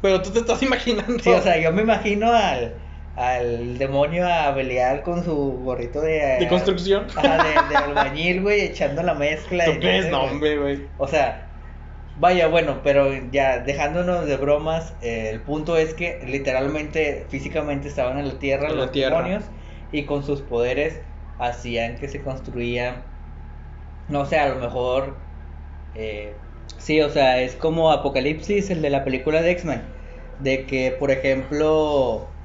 Pero 0.00 0.22
tú 0.22 0.30
te 0.30 0.38
estás 0.38 0.62
imaginando. 0.62 1.18
Sí, 1.22 1.28
o 1.30 1.42
sea, 1.42 1.60
yo 1.60 1.70
me 1.72 1.82
imagino 1.82 2.32
al, 2.32 2.74
al 3.18 3.78
demonio 3.78 4.26
a 4.28 4.52
Belial 4.52 5.02
con 5.02 5.24
su 5.24 5.34
gorrito 5.64 6.00
de... 6.00 6.36
De 6.38 6.48
construcción. 6.48 7.06
Ajá, 7.16 7.38
de, 7.38 7.68
de 7.68 7.76
albañil, 7.84 8.42
güey, 8.42 8.60
echando 8.62 9.02
la 9.02 9.14
mezcla. 9.14 9.64
¿Tú 9.64 9.72
crees? 9.80 10.08
No, 10.08 10.20
güey. 10.20 10.30
hombre, 10.30 10.58
güey. 10.58 10.88
O 10.98 11.08
sea, 11.08 11.50
vaya, 12.16 12.46
bueno, 12.48 12.80
pero 12.84 13.12
ya 13.32 13.58
dejándonos 13.58 14.26
de 14.26 14.36
bromas, 14.36 14.94
eh, 15.02 15.30
el 15.32 15.40
punto 15.42 15.76
es 15.76 15.94
que 15.94 16.20
literalmente, 16.26 17.26
físicamente 17.28 17.88
estaban 17.88 18.18
en 18.18 18.28
la 18.28 18.38
tierra 18.38 18.68
En 18.68 18.76
la 18.78 18.82
los 18.84 18.92
tierra. 18.92 19.16
demonios 19.18 19.44
y 19.92 20.04
con 20.04 20.22
sus 20.24 20.42
poderes 20.42 21.02
hacían 21.38 21.98
que 21.98 22.08
se 22.08 22.22
construían, 22.22 23.04
no 24.08 24.26
sé, 24.26 24.38
a 24.38 24.48
lo 24.48 24.56
mejor, 24.56 25.16
eh, 25.94 26.40
sí, 26.78 27.00
o 27.00 27.10
sea, 27.10 27.40
es 27.40 27.56
como 27.56 27.90
Apocalipsis, 27.92 28.70
el 28.70 28.82
de 28.82 28.90
la 28.90 29.04
película 29.04 29.42
de 29.42 29.50
X-Men, 29.52 29.82
de 30.38 30.66
que, 30.66 30.92
por 30.92 31.10
ejemplo, 31.10 32.37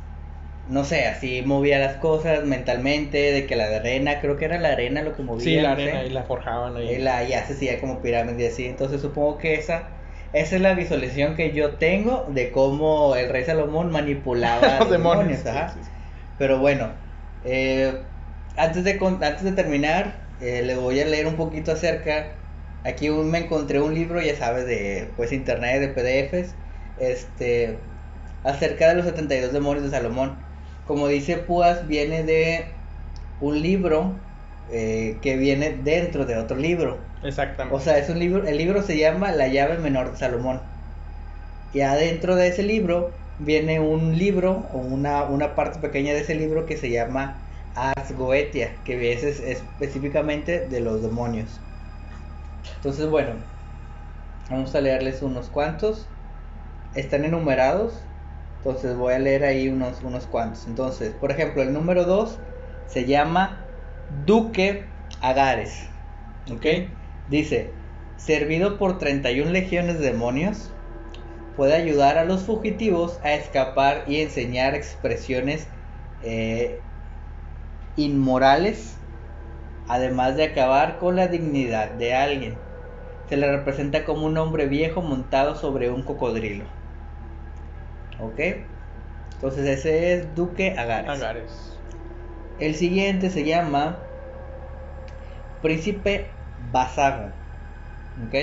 no 0.66 0.84
sé, 0.86 1.06
así 1.08 1.42
movía 1.46 1.80
las 1.80 1.98
cosas 1.98 2.46
mentalmente, 2.46 3.18
de 3.32 3.46
que 3.48 3.56
la 3.56 3.66
arena, 3.76 4.20
creo 4.22 4.38
que 4.38 4.46
era 4.46 4.60
la 4.60 4.70
arena 4.74 5.02
lo 5.04 5.16
que 5.16 5.24
movía. 5.24 5.62
Sí, 5.62 5.62
la 5.62 5.72
no 5.72 5.80
sé. 5.80 6.02
arena 6.02 6.06
y 6.06 6.10
la 6.10 6.24
forjaban 6.24 6.76
ahí. 6.78 6.90
Y 6.90 6.98
la, 6.98 7.24
ya 7.28 7.46
se 7.46 7.54
hacía 7.54 7.80
como 7.80 8.02
pirámide 8.02 8.44
y 8.44 8.48
así. 8.48 8.66
Entonces 8.68 9.02
supongo 9.02 9.38
que 9.38 9.56
esa, 9.56 9.92
esa 10.34 10.56
es 10.56 10.62
la 10.62 10.74
visualización 10.76 11.36
que 11.36 11.54
yo 11.54 11.78
tengo 11.78 12.26
de 12.30 12.52
cómo 12.52 13.16
el 13.16 13.30
rey 13.30 13.46
Salomón 13.46 13.92
manipulaba 13.92 14.78
a 14.78 14.86
Los 14.90 14.90
demonios. 14.90 15.46
demonios. 15.46 15.46
sí, 15.46 15.48
ajá. 15.48 15.84
sí, 15.84 15.84
sí. 15.84 15.92
Pero 16.38 16.60
bueno, 16.60 16.96
eh, 17.42 18.08
antes, 18.56 18.84
de, 18.84 19.00
antes 19.02 19.44
de 19.44 19.52
terminar, 19.54 20.30
eh, 20.40 20.62
le 20.64 20.76
voy 20.76 21.00
a 21.00 21.06
leer 21.06 21.28
un 21.28 21.36
poquito 21.38 21.72
acerca. 21.72 22.38
Aquí 22.84 23.10
un- 23.10 23.32
me 23.32 23.40
encontré 23.40 23.82
un 23.82 23.94
libro, 23.94 24.22
ya 24.22 24.36
sabes, 24.36 24.66
de 24.66 25.14
pues 25.16 25.32
internet, 25.32 25.80
de 25.82 25.88
PDFs, 25.90 26.56
este, 26.98 27.84
acerca 28.44 28.88
de 28.90 28.96
los 28.96 29.06
72 29.06 29.54
demonios 29.54 29.84
de 29.86 29.92
Salomón. 29.92 30.44
Como 30.88 31.08
dice 31.08 31.38
Púas, 31.38 31.88
viene 31.88 32.24
de 32.24 32.66
un 33.40 33.62
libro 33.62 34.14
eh, 34.72 35.18
que 35.22 35.38
viene 35.38 35.78
dentro 35.84 36.26
de 36.26 36.38
otro 36.38 36.58
libro. 36.58 36.98
Exactamente. 37.24 37.76
O 37.76 37.80
sea, 37.80 37.98
es 37.98 38.10
un 38.10 38.20
libro, 38.20 38.46
el 38.48 38.58
libro 38.58 38.82
se 38.82 38.98
llama 38.98 39.32
La 39.32 39.48
llave 39.48 39.78
menor 39.78 40.12
de 40.12 40.18
Salomón. 40.18 40.62
Y 41.74 41.82
adentro 41.82 42.36
de 42.36 42.48
ese 42.48 42.64
libro 42.64 43.12
viene 43.40 43.80
un 43.80 44.18
libro 44.18 44.68
o 44.74 44.78
una, 44.78 45.24
una 45.24 45.56
parte 45.56 45.80
pequeña 45.80 46.14
de 46.14 46.22
ese 46.22 46.36
libro 46.36 46.66
que 46.66 46.78
se 46.78 46.90
llama 46.90 47.36
Ars 47.76 48.16
Goetia, 48.16 48.76
que 48.84 49.14
es, 49.14 49.24
es 49.24 49.40
específicamente 49.40 50.68
de 50.68 50.80
los 50.80 51.02
demonios. 51.02 51.60
Entonces, 52.76 53.10
bueno, 53.10 53.32
vamos 54.50 54.76
a 54.76 54.82
leerles 54.82 55.22
unos 55.22 55.50
cuantos. 55.50 56.08
Están 56.94 57.26
enumerados, 57.26 57.94
entonces 58.64 58.96
voy 58.96 59.14
a 59.14 59.20
leer 59.20 59.44
ahí 59.44 59.68
unos, 59.68 60.02
unos 60.04 60.26
cuantos. 60.26 60.68
Entonces, 60.68 61.14
por 61.14 61.32
ejemplo, 61.32 61.62
el 61.62 61.74
número 61.74 62.06
2 62.06 62.40
se 62.88 63.04
llama 63.04 63.60
Duque 64.26 64.86
Agares. 65.20 65.90
¿Ok? 66.50 66.66
Dice, 67.30 67.72
servido 68.16 68.78
por 68.78 69.00
31 69.00 69.52
legiones 69.52 70.00
de 70.00 70.06
demonios, 70.06 70.72
puede 71.58 71.74
ayudar 71.74 72.18
a 72.18 72.24
los 72.24 72.44
fugitivos 72.44 73.20
a 73.22 73.34
escapar 73.34 74.06
y 74.08 74.22
enseñar 74.22 74.76
expresiones 74.76 75.68
eh, 76.24 76.80
inmorales, 77.98 78.96
además 79.90 80.38
de 80.38 80.46
acabar 80.46 81.00
con 81.00 81.18
la 81.18 81.28
dignidad 81.28 81.92
de 81.92 82.16
alguien. 82.16 82.56
Se 83.28 83.36
le 83.36 83.52
representa 83.52 84.06
como 84.06 84.26
un 84.26 84.38
hombre 84.38 84.68
viejo 84.68 85.02
montado 85.02 85.56
sobre 85.56 85.90
un 85.90 86.04
cocodrilo. 86.04 86.64
¿Ok? 88.20 88.40
Entonces 89.36 89.68
ese 89.68 90.14
es 90.14 90.36
Duque 90.36 90.76
Agares. 90.78 91.10
Agares. 91.12 91.80
El 92.58 92.76
siguiente 92.76 93.30
se 93.30 93.44
llama 93.46 94.00
Príncipe 95.62 96.32
Basago. 96.72 97.34
¿Ok? 98.26 98.36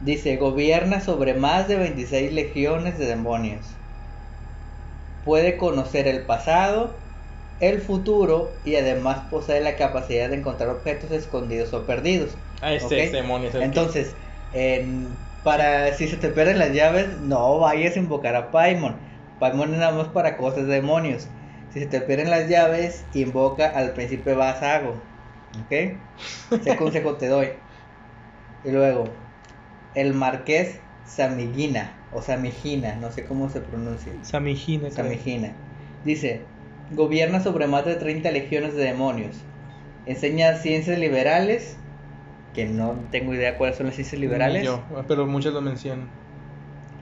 Dice, 0.00 0.36
gobierna 0.36 1.00
sobre 1.00 1.34
más 1.34 1.68
de 1.68 1.76
26 1.76 2.32
legiones 2.32 2.98
de 2.98 3.06
demonios. 3.06 3.64
Puede 5.24 5.56
conocer 5.56 6.06
el 6.06 6.26
pasado, 6.26 6.98
el 7.58 7.80
futuro 7.80 8.50
y 8.64 8.76
además 8.76 9.28
posee 9.30 9.60
la 9.62 9.76
capacidad 9.76 10.28
de 10.28 10.36
encontrar 10.36 10.68
objetos 10.70 11.10
escondidos 11.12 11.72
o 11.72 11.86
perdidos. 11.86 12.36
Ah, 12.60 12.74
este, 12.74 13.04
es 13.04 13.14
el 13.14 13.22
que- 13.22 13.60
Entonces, 13.60 14.16
en- 14.52 15.16
para 15.44 15.92
si 15.94 16.08
se 16.08 16.16
te 16.16 16.30
pierden 16.30 16.58
las 16.58 16.72
llaves, 16.72 17.20
no 17.20 17.58
vayas 17.58 17.94
a 17.96 17.98
invocar 17.98 18.34
a 18.34 18.50
Paimon. 18.50 18.96
Paimon 19.38 19.74
es 19.74 19.78
nada 19.78 19.92
más 19.92 20.08
para 20.08 20.36
cosas 20.36 20.66
de 20.66 20.74
demonios. 20.74 21.28
Si 21.72 21.80
se 21.80 21.86
te 21.86 22.00
pierden 22.00 22.30
las 22.30 22.48
llaves, 22.48 23.04
invoca 23.14 23.68
al 23.68 23.92
príncipe 23.92 24.34
Basago. 24.34 24.94
¿Ok? 25.64 25.98
Ese 26.50 26.76
consejo 26.76 27.16
te 27.16 27.28
doy. 27.28 27.48
Y 28.64 28.70
luego, 28.70 29.04
el 29.94 30.14
marqués 30.14 30.80
Samigina 31.04 31.92
o 32.12 32.22
Samigina, 32.22 32.96
no 32.96 33.12
sé 33.12 33.24
cómo 33.24 33.50
se 33.50 33.60
pronuncia. 33.60 34.12
Samijina. 34.22 34.88
creo. 34.88 34.92
Samigina. 34.92 35.52
Dice, 36.04 36.40
gobierna 36.92 37.40
sobre 37.40 37.66
más 37.66 37.84
de 37.84 37.96
30 37.96 38.30
legiones 38.30 38.74
de 38.74 38.84
demonios. 38.84 39.36
Enseña 40.06 40.56
ciencias 40.56 40.98
liberales, 40.98 41.76
que 42.54 42.64
no 42.66 42.96
tengo 43.10 43.34
idea 43.34 43.58
cuáles 43.58 43.76
son 43.76 43.86
las 43.86 43.96
ciencias 43.96 44.20
liberales. 44.20 44.64
Yo, 44.64 44.80
pero 45.08 45.26
muchos 45.26 45.52
lo 45.52 45.60
mencionan. 45.60 46.08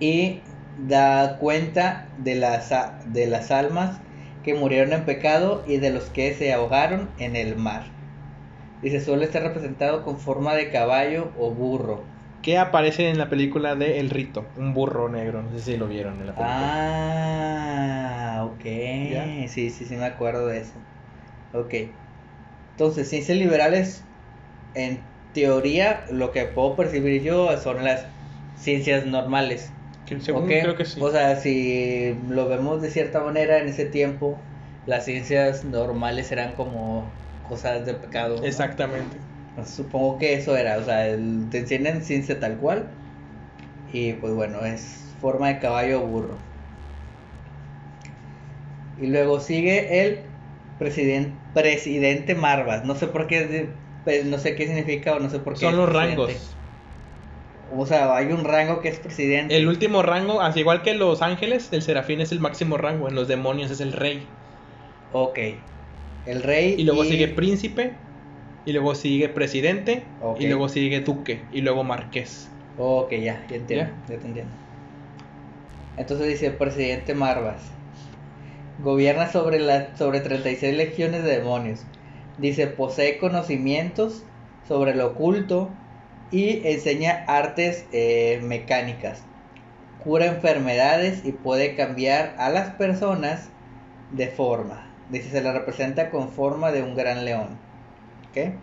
Y 0.00 0.42
da 0.88 1.38
cuenta 1.38 2.08
de 2.18 2.34
las, 2.34 2.72
de 3.06 3.26
las 3.26 3.50
almas 3.50 4.00
que 4.44 4.54
murieron 4.54 4.92
en 4.92 5.04
pecado 5.04 5.62
y 5.66 5.76
de 5.76 5.90
los 5.90 6.04
que 6.10 6.34
se 6.34 6.52
ahogaron 6.52 7.08
en 7.18 7.36
el 7.36 7.56
mar. 7.56 7.84
Dice, 8.82 9.00
suele 9.00 9.26
estar 9.26 9.42
representado 9.42 10.02
con 10.02 10.18
forma 10.18 10.54
de 10.54 10.70
caballo 10.70 11.28
o 11.38 11.50
burro. 11.50 12.02
Que 12.42 12.58
aparece 12.58 13.08
en 13.08 13.18
la 13.18 13.30
película 13.30 13.76
de 13.76 14.00
El 14.00 14.10
Rito, 14.10 14.44
un 14.56 14.74
burro 14.74 15.08
negro. 15.08 15.42
No 15.42 15.50
sé 15.52 15.60
si 15.60 15.76
lo 15.76 15.86
vieron 15.86 16.14
en 16.20 16.26
la 16.26 16.32
película. 16.32 16.66
Ah, 18.34 18.48
ok. 18.50 18.64
¿Ya? 19.12 19.24
Sí, 19.48 19.70
sí, 19.70 19.84
sí 19.84 19.94
me 19.94 20.06
acuerdo 20.06 20.48
de 20.48 20.58
eso. 20.58 20.72
Ok. 21.52 21.74
Entonces, 22.72 23.08
ciencias 23.08 23.38
liberales, 23.38 24.02
en 24.74 25.11
teoría, 25.32 26.04
lo 26.10 26.32
que 26.32 26.46
puedo 26.46 26.76
percibir 26.76 27.22
yo 27.22 27.56
son 27.58 27.84
las 27.84 28.06
ciencias 28.54 29.06
normales. 29.06 29.74
Según 30.18 30.44
¿ok? 30.44 30.50
creo 30.60 30.76
que 30.76 30.84
sí. 30.84 31.00
O 31.00 31.10
sea, 31.10 31.36
si 31.36 32.14
lo 32.28 32.48
vemos 32.48 32.82
de 32.82 32.90
cierta 32.90 33.20
manera 33.22 33.58
en 33.58 33.68
ese 33.68 33.86
tiempo, 33.86 34.44
las 34.84 35.04
ciencias 35.04 35.64
normales 35.64 36.30
eran 36.32 36.54
como 36.54 37.14
cosas 37.42 37.86
de 37.86 37.94
pecado. 37.94 38.36
¿no? 38.36 38.46
Exactamente. 38.46 39.20
Supongo 39.66 40.18
que 40.18 40.34
eso 40.34 40.56
era, 40.56 40.78
o 40.78 40.84
sea, 40.84 41.08
el- 41.08 41.48
te 41.50 41.58
enseñan 41.58 42.02
ciencia 42.02 42.40
tal 42.40 42.58
cual. 42.58 42.98
Y 43.86 44.14
pues 44.14 44.34
bueno, 44.34 44.64
es 44.66 45.16
forma 45.20 45.48
de 45.48 45.60
caballo 45.60 46.06
burro. 46.06 46.38
Y 48.96 49.06
luego 49.06 49.40
sigue 49.40 50.06
el 50.06 50.36
presidente, 50.76 51.42
presidente 51.52 52.34
Marvas. 52.34 52.84
No 52.84 52.94
sé 52.94 53.06
por 53.08 53.26
qué, 53.26 53.42
es 53.42 53.50
de- 53.50 53.81
pues, 54.04 54.24
no 54.24 54.38
sé 54.38 54.54
qué 54.54 54.66
significa 54.66 55.14
o 55.14 55.20
no 55.20 55.30
sé 55.30 55.38
por 55.38 55.54
qué. 55.54 55.60
Son 55.60 55.76
los 55.76 55.92
rangos. 55.92 56.32
O 57.74 57.86
sea, 57.86 58.14
hay 58.14 58.26
un 58.32 58.44
rango 58.44 58.80
que 58.80 58.88
es 58.88 58.98
presidente. 58.98 59.56
El 59.56 59.66
último 59.66 60.02
rango, 60.02 60.40
así 60.42 60.60
igual 60.60 60.82
que 60.82 60.94
los 60.94 61.22
ángeles, 61.22 61.68
el 61.72 61.82
serafín 61.82 62.20
es 62.20 62.30
el 62.32 62.40
máximo 62.40 62.76
rango. 62.76 63.08
En 63.08 63.14
los 63.14 63.28
demonios 63.28 63.70
es 63.70 63.80
el 63.80 63.92
rey. 63.92 64.26
Ok. 65.12 65.38
El 66.26 66.42
rey. 66.42 66.74
Y 66.76 66.84
luego 66.84 67.04
sigue 67.04 67.28
príncipe. 67.28 67.92
Y 68.64 68.72
luego 68.72 68.94
sigue 68.94 69.28
presidente. 69.28 70.04
Ok. 70.20 70.40
Y 70.40 70.46
luego 70.48 70.68
sigue 70.68 71.00
duque. 71.00 71.42
Y 71.52 71.62
luego 71.62 71.82
marqués. 71.82 72.48
Ok, 72.78 73.12
ya, 73.12 73.44
ya 73.48 73.56
entiendo, 73.56 73.92
ya 74.08 74.18
te 74.18 74.26
entiendo. 74.26 74.52
Entonces 75.96 76.28
dice 76.28 76.50
presidente 76.50 77.14
Marvas. 77.14 77.62
Gobierna 78.82 79.30
sobre, 79.30 79.58
la, 79.58 79.96
sobre 79.96 80.20
36 80.20 80.76
legiones 80.76 81.22
de 81.22 81.38
demonios. 81.38 81.84
Dice, 82.38 82.66
posee 82.66 83.18
conocimientos 83.18 84.24
sobre 84.66 84.94
lo 84.94 85.08
oculto 85.08 85.70
y 86.30 86.66
enseña 86.66 87.24
artes 87.28 87.86
eh, 87.92 88.40
mecánicas. 88.42 89.22
Cura 90.02 90.26
enfermedades 90.26 91.24
y 91.24 91.32
puede 91.32 91.76
cambiar 91.76 92.34
a 92.38 92.48
las 92.48 92.70
personas 92.70 93.50
de 94.12 94.28
forma. 94.28 94.90
Dice, 95.10 95.30
se 95.30 95.42
la 95.42 95.52
representa 95.52 96.10
con 96.10 96.30
forma 96.30 96.72
de 96.72 96.82
un 96.82 96.94
gran 96.94 97.24
león. 97.24 97.58
¿Ok? 98.30 98.54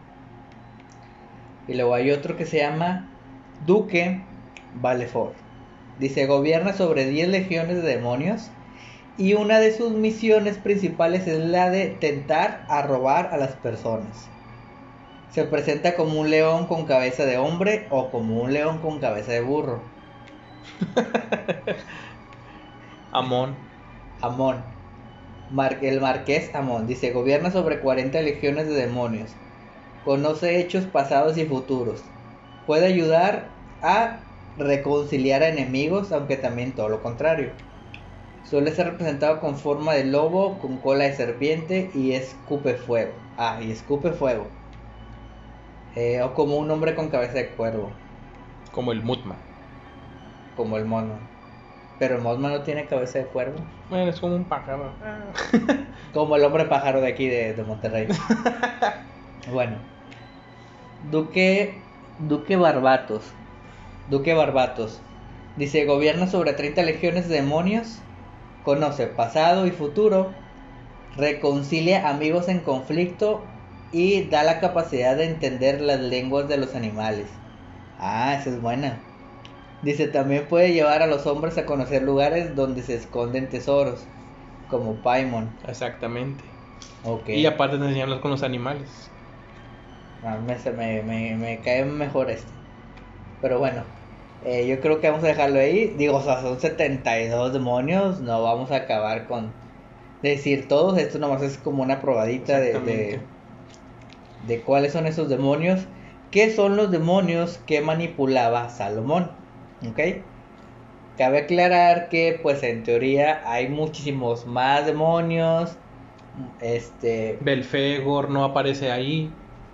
Y 1.68 1.76
luego 1.76 1.94
hay 1.94 2.10
otro 2.12 2.36
que 2.36 2.46
se 2.46 2.58
llama 2.58 3.08
Duque 3.66 4.22
Valefort. 4.82 5.36
Dice, 6.00 6.26
gobierna 6.26 6.74
sobre 6.74 7.06
10 7.06 7.30
legiones 7.30 7.76
de 7.76 7.84
demonios 7.84 8.50
y 9.20 9.34
una 9.34 9.60
de 9.60 9.76
sus 9.76 9.92
misiones 9.92 10.58
principales 10.58 11.28
es 11.28 11.40
la 11.40 11.70
de 11.70 11.88
tentar 11.88 12.66
a 12.70 12.84
robar 12.84 13.32
a 13.34 13.38
las 13.38 13.52
personas. 13.52 14.30
Se 15.30 15.44
presenta 15.44 15.96
como 15.96 16.22
un 16.22 16.30
león 16.30 16.68
con 16.68 16.86
cabeza 16.86 17.26
de 17.26 17.38
hombre 17.38 17.86
o 17.90 18.12
como 18.12 18.42
un 18.42 18.54
león 18.54 18.78
con 18.78 19.00
cabeza 19.00 19.34
de 19.34 19.42
burro. 19.42 19.82
Amón. 23.12 23.58
Amón. 24.22 24.64
el 25.82 26.00
marqués 26.00 26.56
Amón 26.56 26.88
dice, 26.88 27.12
gobierna 27.12 27.52
sobre 27.52 27.82
40 27.82 28.22
legiones 28.22 28.70
de 28.70 28.76
demonios. 28.76 29.32
Conoce 30.06 30.62
hechos 30.62 30.86
pasados 30.86 31.38
y 31.38 31.44
futuros. 31.44 32.06
Puede 32.66 32.86
ayudar 32.86 33.50
a 33.82 34.20
reconciliar 34.58 35.44
a 35.44 35.50
enemigos, 35.50 36.14
aunque 36.14 36.38
también 36.38 36.72
todo 36.72 36.88
lo 36.88 37.04
contrario. 37.04 37.52
Suele 38.50 38.72
ser 38.72 38.88
representado 38.88 39.40
con 39.40 39.56
forma 39.56 39.94
de 39.94 40.06
lobo, 40.06 40.58
con 40.58 40.78
cola 40.78 41.04
de 41.04 41.14
serpiente 41.14 41.92
y 41.94 42.14
escupe 42.14 42.74
fuego. 42.74 43.12
Ah, 43.38 43.60
y 43.62 43.70
escupe 43.70 44.12
fuego. 44.12 44.48
Eh, 45.96 46.24
o 46.24 46.34
como 46.34 46.58
un 46.58 46.72
hombre 46.72 46.96
con 46.96 47.10
cabeza 47.10 47.34
de 47.34 47.50
cuervo. 47.50 47.92
Como 48.72 48.92
el 48.92 49.04
Mutma. 49.04 49.36
Como 50.58 50.78
el 50.78 50.86
mono. 50.86 51.20
Pero 52.00 52.16
el 52.16 52.22
Mothman 52.24 52.54
no 52.54 52.62
tiene 52.64 52.88
cabeza 52.88 53.20
de 53.20 53.26
cuervo. 53.26 53.60
Bueno, 53.90 54.10
es 54.10 54.20
como 54.20 54.36
un 54.36 54.46
pájaro. 54.46 54.94
como 56.14 56.36
el 56.36 56.44
hombre 56.44 56.66
pájaro 56.66 57.02
de 57.02 57.08
aquí 57.10 57.28
de, 57.28 57.54
de 57.54 57.64
Monterrey. 57.64 58.08
bueno. 59.52 59.78
Duque. 61.12 61.76
Duque 62.18 62.56
Barbatos. 62.56 63.32
Duque 64.10 64.34
Barbatos. 64.34 65.02
Dice, 65.56 65.86
gobierna 65.86 66.26
sobre 66.26 66.54
30 66.54 66.82
legiones 66.82 67.30
de 67.30 67.36
demonios. 67.36 68.02
Conoce 68.64 69.08
pasado 69.08 69.68
y 69.68 69.72
futuro. 69.72 70.32
Reconcilia 71.16 72.10
amigos 72.10 72.48
en 72.50 72.60
conflicto. 72.60 73.42
Y 73.92 74.24
da 74.26 74.44
la 74.44 74.60
capacidad 74.60 75.18
de 75.18 75.26
entender 75.26 75.82
las 75.82 76.00
lenguas 76.00 76.48
de 76.48 76.58
los 76.58 76.76
animales. 76.76 77.28
Ah, 78.00 78.36
esa 78.40 78.52
es 78.52 78.62
buena. 78.62 79.00
Dice, 79.82 80.08
también 80.08 80.46
puede 80.48 80.74
llevar 80.74 81.02
a 81.02 81.08
los 81.08 81.26
hombres 81.26 81.58
a 81.58 81.66
conocer 81.66 82.04
lugares 82.04 82.56
donde 82.56 82.84
se 82.84 82.96
esconden 82.96 83.50
tesoros, 83.50 84.04
como 84.70 84.96
Paimon. 84.96 85.50
Exactamente. 85.68 86.44
Okay. 87.04 87.40
Y 87.40 87.46
aparte 87.46 87.78
de 87.78 87.86
enseñarlos 87.86 88.20
con 88.20 88.32
los 88.32 88.44
animales. 88.44 89.10
A 90.24 90.36
mí 90.36 90.54
me, 90.76 91.02
me, 91.04 91.36
me, 91.36 91.60
cae 91.60 91.86
mejor 91.86 92.30
este. 92.30 92.52
Pero 93.42 93.60
bueno, 93.60 93.84
eh, 94.46 94.68
yo 94.68 94.80
creo 94.80 95.00
que 95.00 95.10
vamos 95.10 95.24
a 95.24 95.28
dejarlo 95.28 95.60
ahí. 95.60 95.94
Digo, 95.98 96.18
o 96.18 96.22
sea, 96.22 96.42
son 96.42 96.60
72 96.60 97.54
demonios, 97.54 98.22
no 98.22 98.42
vamos 98.44 98.72
a 98.72 98.78
acabar 98.78 99.28
con 99.28 99.52
decir 100.22 100.68
todos. 100.68 100.98
Esto 100.98 101.20
nomás 101.20 101.42
es 101.42 101.58
como 101.58 101.84
una 101.84 102.02
probadita 102.02 102.60
de, 102.60 102.80
de, 102.80 103.20
de 104.48 104.62
cuáles 104.62 104.94
son 104.94 105.08
esos 105.08 105.30
demonios. 105.30 105.88
¿Qué 106.32 106.52
son 106.52 106.78
los 106.78 106.92
demonios 106.92 107.60
que 107.66 107.82
manipulaba 107.82 108.70
Salomón? 108.70 109.32
¿Ok? 109.90 110.00
Cabe 111.18 111.40
aclarar 111.40 112.08
que, 112.08 112.40
pues 112.42 112.64
en 112.64 112.84
teoría, 112.84 113.42
hay 113.46 113.68
muchísimos 113.68 114.46
más 114.46 114.86
demonios. 114.86 115.76
Este. 116.62 117.38
Belfegor 117.42 118.30
no 118.30 118.46
aparece 118.46 118.92
ahí. 118.92 119.32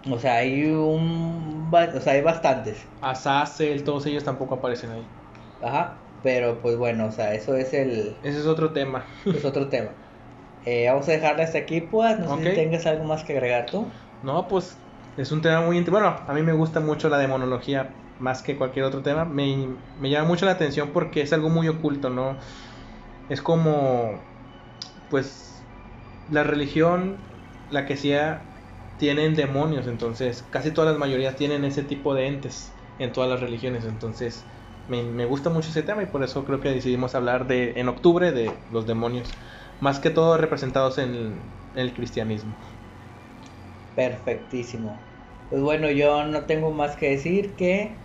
O 0.10 0.18
sea, 0.18 0.38
hay 0.38 0.66
un. 0.66 1.55
O 1.72 2.00
sea, 2.00 2.14
hay 2.14 2.22
bastantes. 2.22 2.86
Azazel, 3.02 3.84
todos 3.84 4.06
ellos 4.06 4.24
tampoco 4.24 4.56
aparecen 4.56 4.92
ahí. 4.92 5.08
Ajá. 5.62 5.96
Pero 6.24 6.60
pues 6.62 6.78
bueno, 6.78 7.06
o 7.06 7.12
sea, 7.12 7.34
eso 7.34 7.56
es 7.56 7.74
el. 7.74 8.16
Ese 8.24 8.40
es 8.40 8.46
otro 8.46 8.72
tema. 8.72 9.06
Es 9.26 9.46
otro 9.46 9.68
tema. 9.70 9.90
Eh, 10.66 10.88
vamos 10.90 11.08
a 11.08 11.12
dejarle 11.12 11.44
hasta 11.44 11.60
aquí, 11.60 11.82
pues. 11.82 12.20
No 12.20 12.38
sé 12.38 12.50
si 12.50 12.56
tengas 12.56 12.86
algo 12.86 13.04
más 13.04 13.24
que 13.24 13.34
agregar 13.34 13.68
tú. 13.68 13.86
No, 14.24 14.48
pues 14.48 14.78
es 15.18 15.32
un 15.32 15.42
tema 15.42 15.62
muy. 15.62 15.82
Bueno, 15.84 16.16
a 16.28 16.34
mí 16.34 16.42
me 16.42 16.54
gusta 16.54 16.80
mucho 16.80 17.10
la 17.10 17.18
demonología 17.18 17.90
más 18.20 18.42
que 18.42 18.58
cualquier 18.58 18.86
otro 18.86 19.02
tema, 19.02 19.26
me, 19.26 19.76
llama 20.02 20.28
mucho 20.28 20.46
la 20.46 20.54
atención 20.54 20.90
porque 20.94 21.22
es 21.22 21.34
algo 21.34 21.50
muy 21.50 21.68
oculto, 21.68 22.10
¿no? 22.10 22.38
Es 23.30 23.42
como, 23.42 24.20
pues, 25.10 25.62
la 26.32 26.44
religión, 26.44 27.18
la 27.72 27.86
que 27.86 27.98
sea, 27.98 28.42
tienen 28.98 29.36
demonios, 29.36 29.88
entonces 29.88 30.44
casi 30.50 30.72
todas 30.72 30.92
las 30.92 31.00
mayorías 31.00 31.36
tienen 31.36 31.66
ese 31.66 31.84
tipo 31.84 32.14
de 32.14 32.28
entes 32.28 32.72
en 33.00 33.12
todas 33.12 33.30
las 33.30 33.40
religiones, 33.40 33.86
entonces 33.86 34.44
me, 34.88 35.26
gusta 35.26 35.50
mucho 35.50 35.70
ese 35.70 35.84
tema 35.84 36.04
y 36.04 36.06
por 36.06 36.24
eso 36.24 36.46
creo 36.46 36.62
que 36.62 36.70
decidimos 36.70 37.16
hablar 37.16 37.48
de, 37.48 37.74
en 37.76 37.90
octubre 37.90 38.32
de 38.32 38.52
los 38.72 38.86
demonios, 38.86 39.32
más 39.82 40.00
que 40.00 40.10
todo 40.10 40.38
representados 40.38 40.98
en 40.98 41.34
el 41.76 41.94
cristianismo. 41.94 42.54
Perfectísimo. 43.96 45.00
Pues 45.50 45.62
bueno, 45.62 45.90
yo 45.90 46.26
no 46.26 46.42
tengo 46.42 46.72
más 46.72 46.96
que 46.96 47.12
decir 47.12 47.56
que 47.56 47.96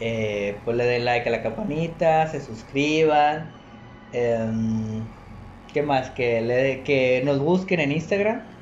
eh, 0.00 0.60
pues 0.64 0.76
le 0.76 0.84
den 0.84 1.04
like 1.04 1.28
a 1.28 1.32
la 1.32 1.42
campanita, 1.42 2.26
se 2.28 2.40
suscriban. 2.40 3.50
Em, 4.12 5.04
¿Qué 5.72 5.82
más? 5.82 6.10
Que, 6.10 6.40
le, 6.40 6.82
que 6.82 7.22
nos 7.24 7.38
busquen 7.40 7.80
en 7.80 7.92
Instagram. 7.92 8.57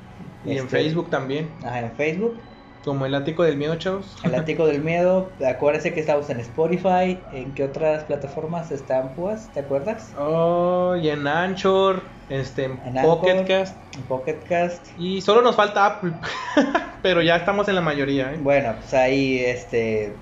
Y 0.47 0.53
en 0.53 0.59
este, 0.59 0.69
Facebook 0.69 1.11
también. 1.11 1.51
Ajá, 1.65 1.81
en 1.81 1.93
Facebook. 1.93 2.37
Como 2.85 3.05
el 3.05 3.15
ático 3.15 3.43
del 3.43 3.57
miedo, 3.57 3.75
chavos. 3.77 4.17
El 4.23 4.35
ático 4.37 4.67
del 4.67 4.83
miedo. 4.83 5.31
Acuérdense 5.47 5.93
que 5.93 6.01
estamos 6.01 6.31
en 6.31 6.41
Spotify. 6.41 7.19
¿En 7.33 7.53
qué 7.55 7.65
otras 7.65 8.05
plataformas 8.05 8.71
están, 8.71 9.11
pues? 9.17 9.49
¿Te 9.53 9.61
acuerdas? 9.61 10.13
Oh, 10.19 10.97
y 10.97 11.09
en 11.09 11.27
Anchor. 11.27 12.03
Este, 12.29 12.65
en, 12.65 12.79
Pocketcast. 13.03 13.77
En 13.95 14.03
Pocketcast. 14.03 14.87
Y 14.99 15.21
solo 15.21 15.43
nos 15.43 15.57
falta 15.57 15.87
Apple. 15.87 16.13
Pero 17.03 17.23
ya 17.23 17.37
estamos 17.37 17.69
en 17.69 17.75
la 17.75 17.81
mayoría. 17.81 18.33
¿eh? 18.33 18.39
Bueno, 18.41 18.75
pues 18.81 18.95
ahí, 18.95 19.39
este 19.39 20.15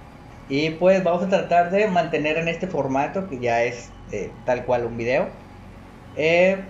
y 0.49 0.71
pues 0.71 1.03
vamos 1.03 1.23
a 1.23 1.29
tratar 1.29 1.71
de 1.71 1.89
mantener 1.89 2.37
en 2.37 2.49
este 2.49 2.67
formato 2.67 3.29
que 3.29 3.39
ya 3.39 3.63
es 3.65 3.91
eh, 4.13 4.31
tal 4.45 4.65
cual 4.65 4.85
un 4.85 4.97
video. 4.97 5.29
Eh, 6.17 6.63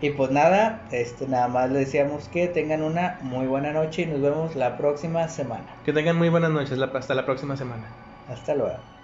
y 0.00 0.10
pues 0.10 0.30
nada, 0.30 0.80
este, 0.90 1.28
nada 1.28 1.48
más 1.48 1.70
les 1.70 1.86
decíamos 1.86 2.28
que 2.28 2.48
tengan 2.48 2.82
una 2.82 3.18
muy 3.22 3.46
buena 3.46 3.72
noche 3.72 4.02
y 4.02 4.06
nos 4.06 4.20
vemos 4.20 4.56
la 4.56 4.76
próxima 4.78 5.28
semana. 5.28 5.66
Que 5.84 5.92
tengan 5.92 6.16
muy 6.16 6.28
buenas 6.30 6.50
noches, 6.50 6.78
hasta 6.80 7.14
la 7.14 7.26
próxima 7.26 7.56
semana. 7.56 7.84
Hasta 8.28 8.54
luego. 8.54 8.99